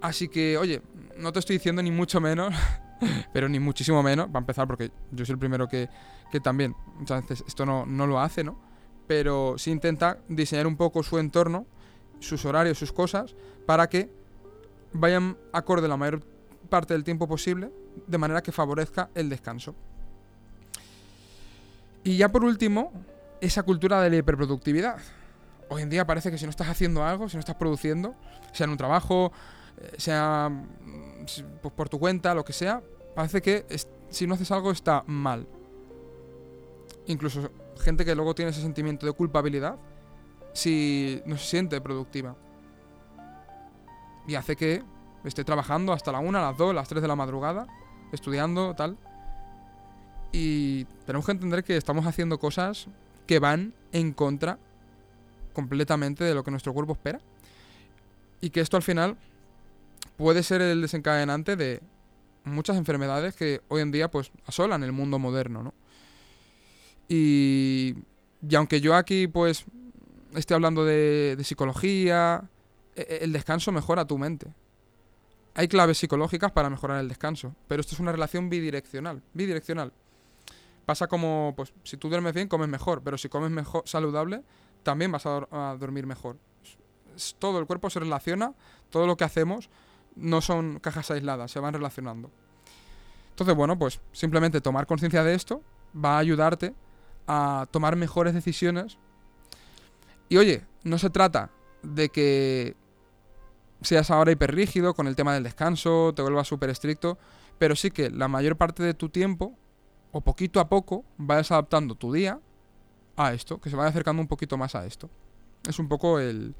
Así 0.00 0.28
que, 0.28 0.56
oye, 0.56 0.80
no 1.16 1.32
te 1.32 1.40
estoy 1.40 1.56
diciendo 1.56 1.82
ni 1.82 1.90
mucho 1.90 2.20
menos, 2.20 2.54
pero 3.32 3.48
ni 3.48 3.58
muchísimo 3.58 4.02
menos, 4.02 4.28
va 4.28 4.36
a 4.36 4.38
empezar 4.38 4.66
porque 4.66 4.90
yo 5.10 5.24
soy 5.24 5.34
el 5.34 5.38
primero 5.38 5.68
que, 5.68 5.88
que 6.30 6.40
también 6.40 6.74
muchas 6.96 7.22
veces 7.22 7.44
esto 7.46 7.66
no, 7.66 7.84
no 7.84 8.06
lo 8.06 8.20
hace, 8.20 8.44
¿no? 8.44 8.69
Pero 9.10 9.56
sí 9.58 9.72
intenta 9.72 10.18
diseñar 10.28 10.68
un 10.68 10.76
poco 10.76 11.02
su 11.02 11.18
entorno, 11.18 11.66
sus 12.20 12.44
horarios, 12.44 12.78
sus 12.78 12.92
cosas, 12.92 13.34
para 13.66 13.88
que 13.88 14.08
vayan 14.92 15.36
acorde 15.52 15.88
la 15.88 15.96
mayor 15.96 16.22
parte 16.68 16.94
del 16.94 17.02
tiempo 17.02 17.26
posible, 17.26 17.72
de 18.06 18.18
manera 18.18 18.40
que 18.40 18.52
favorezca 18.52 19.10
el 19.16 19.28
descanso. 19.28 19.74
Y 22.04 22.18
ya 22.18 22.28
por 22.28 22.44
último, 22.44 22.92
esa 23.40 23.64
cultura 23.64 24.00
de 24.00 24.10
la 24.10 24.16
hiperproductividad. 24.18 24.98
Hoy 25.70 25.82
en 25.82 25.90
día 25.90 26.06
parece 26.06 26.30
que 26.30 26.38
si 26.38 26.44
no 26.44 26.50
estás 26.50 26.68
haciendo 26.68 27.02
algo, 27.02 27.28
si 27.28 27.34
no 27.36 27.40
estás 27.40 27.56
produciendo, 27.56 28.14
sea 28.52 28.66
en 28.66 28.70
un 28.70 28.76
trabajo, 28.76 29.32
eh, 29.76 29.90
sea 29.98 30.48
mm, 30.50 31.24
pues 31.60 31.74
por 31.74 31.88
tu 31.88 31.98
cuenta, 31.98 32.32
lo 32.32 32.44
que 32.44 32.52
sea, 32.52 32.80
parece 33.16 33.42
que 33.42 33.66
si 34.08 34.28
no 34.28 34.34
haces 34.34 34.52
algo 34.52 34.70
está 34.70 35.02
mal. 35.08 35.48
Incluso 37.08 37.50
gente 37.80 38.04
que 38.04 38.14
luego 38.14 38.34
tiene 38.34 38.50
ese 38.50 38.62
sentimiento 38.62 39.06
de 39.06 39.12
culpabilidad 39.12 39.76
si 40.52 41.22
no 41.26 41.36
se 41.36 41.44
siente 41.44 41.80
productiva. 41.80 42.36
Y 44.26 44.34
hace 44.34 44.56
que 44.56 44.82
esté 45.24 45.44
trabajando 45.44 45.92
hasta 45.92 46.12
la 46.12 46.20
1, 46.20 46.40
las 46.40 46.56
2, 46.56 46.74
las 46.74 46.88
3 46.88 47.02
de 47.02 47.08
la 47.08 47.16
madrugada, 47.16 47.66
estudiando, 48.12 48.74
tal. 48.74 48.96
Y 50.32 50.84
tenemos 51.06 51.26
que 51.26 51.32
entender 51.32 51.64
que 51.64 51.76
estamos 51.76 52.06
haciendo 52.06 52.38
cosas 52.38 52.86
que 53.26 53.38
van 53.38 53.74
en 53.92 54.12
contra 54.12 54.58
completamente 55.52 56.24
de 56.24 56.34
lo 56.34 56.44
que 56.44 56.50
nuestro 56.50 56.72
cuerpo 56.72 56.92
espera. 56.92 57.20
Y 58.40 58.50
que 58.50 58.60
esto 58.60 58.76
al 58.76 58.82
final 58.82 59.16
puede 60.16 60.42
ser 60.42 60.62
el 60.62 60.80
desencadenante 60.80 61.56
de 61.56 61.80
muchas 62.44 62.76
enfermedades 62.76 63.34
que 63.34 63.60
hoy 63.68 63.82
en 63.82 63.90
día 63.90 64.10
pues 64.10 64.30
asolan 64.46 64.82
el 64.82 64.92
mundo 64.92 65.18
moderno, 65.18 65.62
¿no? 65.62 65.74
Y, 67.12 67.96
aunque 68.56 68.80
yo 68.80 68.94
aquí 68.94 69.26
pues 69.26 69.64
esté 70.36 70.54
hablando 70.54 70.84
de, 70.84 71.34
de 71.36 71.42
psicología, 71.42 72.48
e, 72.94 73.02
e, 73.02 73.24
el 73.24 73.32
descanso 73.32 73.72
mejora 73.72 74.04
tu 74.04 74.16
mente. 74.16 74.54
Hay 75.54 75.66
claves 75.66 75.98
psicológicas 75.98 76.52
para 76.52 76.70
mejorar 76.70 77.00
el 77.00 77.08
descanso, 77.08 77.56
pero 77.66 77.80
esto 77.80 77.96
es 77.96 78.00
una 78.00 78.12
relación 78.12 78.48
bidireccional, 78.48 79.22
bidireccional. 79.34 79.92
Pasa 80.86 81.08
como, 81.08 81.52
pues, 81.56 81.72
si 81.82 81.96
tú 81.96 82.08
duermes 82.08 82.32
bien, 82.32 82.46
comes 82.46 82.68
mejor, 82.68 83.02
pero 83.02 83.18
si 83.18 83.28
comes 83.28 83.50
mejor, 83.50 83.82
saludable, 83.86 84.44
también 84.84 85.10
vas 85.10 85.26
a, 85.26 85.76
dormir 85.80 86.06
mejor. 86.06 86.36
todo 87.40 87.58
el 87.58 87.66
cuerpo 87.66 87.90
se 87.90 87.98
relaciona, 87.98 88.54
todo 88.88 89.08
lo 89.08 89.16
que 89.16 89.24
hacemos 89.24 89.68
no 90.14 90.40
son 90.40 90.78
cajas 90.78 91.10
aisladas, 91.10 91.50
se 91.50 91.58
van 91.58 91.74
relacionando. 91.74 92.30
Entonces, 93.30 93.56
bueno, 93.56 93.76
pues 93.76 94.00
simplemente 94.12 94.60
tomar 94.60 94.86
conciencia 94.86 95.24
de 95.24 95.34
esto 95.34 95.60
va 95.92 96.14
a 96.16 96.18
ayudarte 96.18 96.72
a 97.26 97.66
tomar 97.70 97.96
mejores 97.96 98.34
decisiones. 98.34 98.98
Y 100.28 100.36
oye, 100.36 100.64
no 100.84 100.98
se 100.98 101.10
trata 101.10 101.50
de 101.82 102.08
que 102.08 102.76
seas 103.82 104.10
ahora 104.10 104.32
hiperrígido 104.32 104.94
con 104.94 105.06
el 105.06 105.16
tema 105.16 105.34
del 105.34 105.42
descanso, 105.42 106.12
te 106.14 106.22
vuelvas 106.22 106.48
súper 106.48 106.70
estricto, 106.70 107.18
pero 107.58 107.76
sí 107.76 107.90
que 107.90 108.10
la 108.10 108.28
mayor 108.28 108.56
parte 108.56 108.82
de 108.82 108.94
tu 108.94 109.08
tiempo, 109.08 109.56
o 110.12 110.20
poquito 110.20 110.60
a 110.60 110.68
poco, 110.68 111.04
vayas 111.16 111.50
adaptando 111.50 111.94
tu 111.94 112.12
día 112.12 112.40
a 113.16 113.32
esto, 113.32 113.60
que 113.60 113.70
se 113.70 113.76
vaya 113.76 113.88
acercando 113.88 114.22
un 114.22 114.28
poquito 114.28 114.56
más 114.56 114.74
a 114.74 114.86
esto. 114.86 115.10
Es 115.68 115.78
un 115.78 115.88
poco 115.88 116.18
el, 116.18 116.54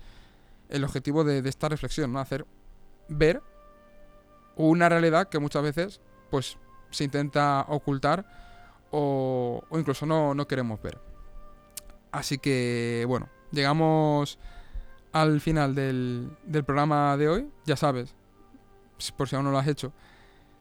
el 0.69 0.85
objetivo 0.85 1.25
de, 1.25 1.47
esta 1.49 1.69
reflexión, 1.69 2.13
¿no? 2.13 2.21
Hacer 2.21 2.47
ver 3.09 3.43
una 4.57 4.89
realidad 4.89 5.29
que 5.29 5.39
muchas 5.39 5.63
veces, 5.63 6.01
pues, 6.31 6.59
se 6.91 7.05
intenta 7.05 7.65
ocultar 7.69 8.50
o, 8.91 9.63
incluso 9.73 10.07
no, 10.07 10.35
no 10.35 10.47
queremos 10.47 10.81
ver. 10.83 10.99
Así 12.13 12.39
que, 12.39 13.05
bueno, 13.07 13.29
llegamos 13.53 14.39
al 15.13 15.41
final 15.41 15.75
del, 15.75 16.31
programa 16.67 17.17
de 17.17 17.29
hoy, 17.29 17.49
ya 17.65 17.77
sabes, 17.77 18.15
por 19.17 19.29
si 19.29 19.37
aún 19.37 19.45
no 19.45 19.51
lo 19.51 19.59
has 19.59 19.69
hecho, 19.69 19.93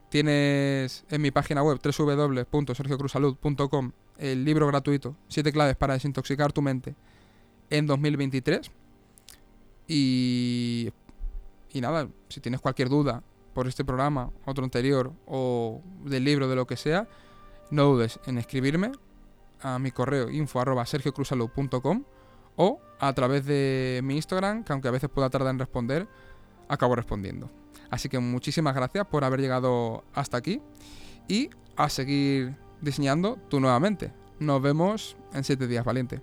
tienes 0.08 1.04
en 1.10 1.22
mi 1.22 1.30
página 1.30 1.62
web 1.62 1.78
www.sergiocruzsalud.com 1.82 3.92
el 4.18 4.44
libro 4.44 4.66
gratuito, 4.66 5.16
7 5.28 5.52
claves 5.52 5.76
para 5.76 5.94
desintoxicar 5.94 6.52
tu 6.52 6.62
mente 6.62 6.94
en 7.70 7.86
2023. 7.86 8.70
Y, 9.88 10.90
y 11.72 11.80
nada, 11.80 12.08
si 12.28 12.40
tienes 12.40 12.60
cualquier 12.60 12.88
duda 12.88 13.22
por 13.54 13.66
este 13.66 13.84
programa, 13.84 14.30
otro 14.44 14.64
anterior 14.64 15.12
o 15.26 15.82
del 16.04 16.24
libro, 16.24 16.48
de 16.48 16.56
lo 16.56 16.66
que 16.66 16.76
sea, 16.76 17.08
no 17.70 17.84
dudes 17.84 18.20
en 18.26 18.38
escribirme 18.38 18.92
a 19.60 19.78
mi 19.78 19.90
correo 19.90 20.30
info 20.30 20.60
arroba 20.60 20.84
o 22.56 22.80
a 22.98 23.12
través 23.12 23.46
de 23.46 24.00
mi 24.02 24.16
Instagram, 24.16 24.64
que 24.64 24.72
aunque 24.72 24.88
a 24.88 24.90
veces 24.90 25.08
pueda 25.08 25.30
tardar 25.30 25.52
en 25.52 25.58
responder, 25.58 26.08
acabo 26.68 26.94
respondiendo. 26.94 27.50
Así 27.90 28.08
que 28.08 28.18
muchísimas 28.18 28.74
gracias 28.74 29.06
por 29.06 29.24
haber 29.24 29.40
llegado 29.40 30.04
hasta 30.14 30.36
aquí 30.36 30.60
y 31.28 31.50
a 31.76 31.88
seguir 31.88 32.56
diseñando 32.80 33.38
tú 33.48 33.60
nuevamente. 33.60 34.12
Nos 34.38 34.60
vemos 34.62 35.16
en 35.32 35.44
7 35.44 35.66
días, 35.66 35.84
valiente. 35.84 36.22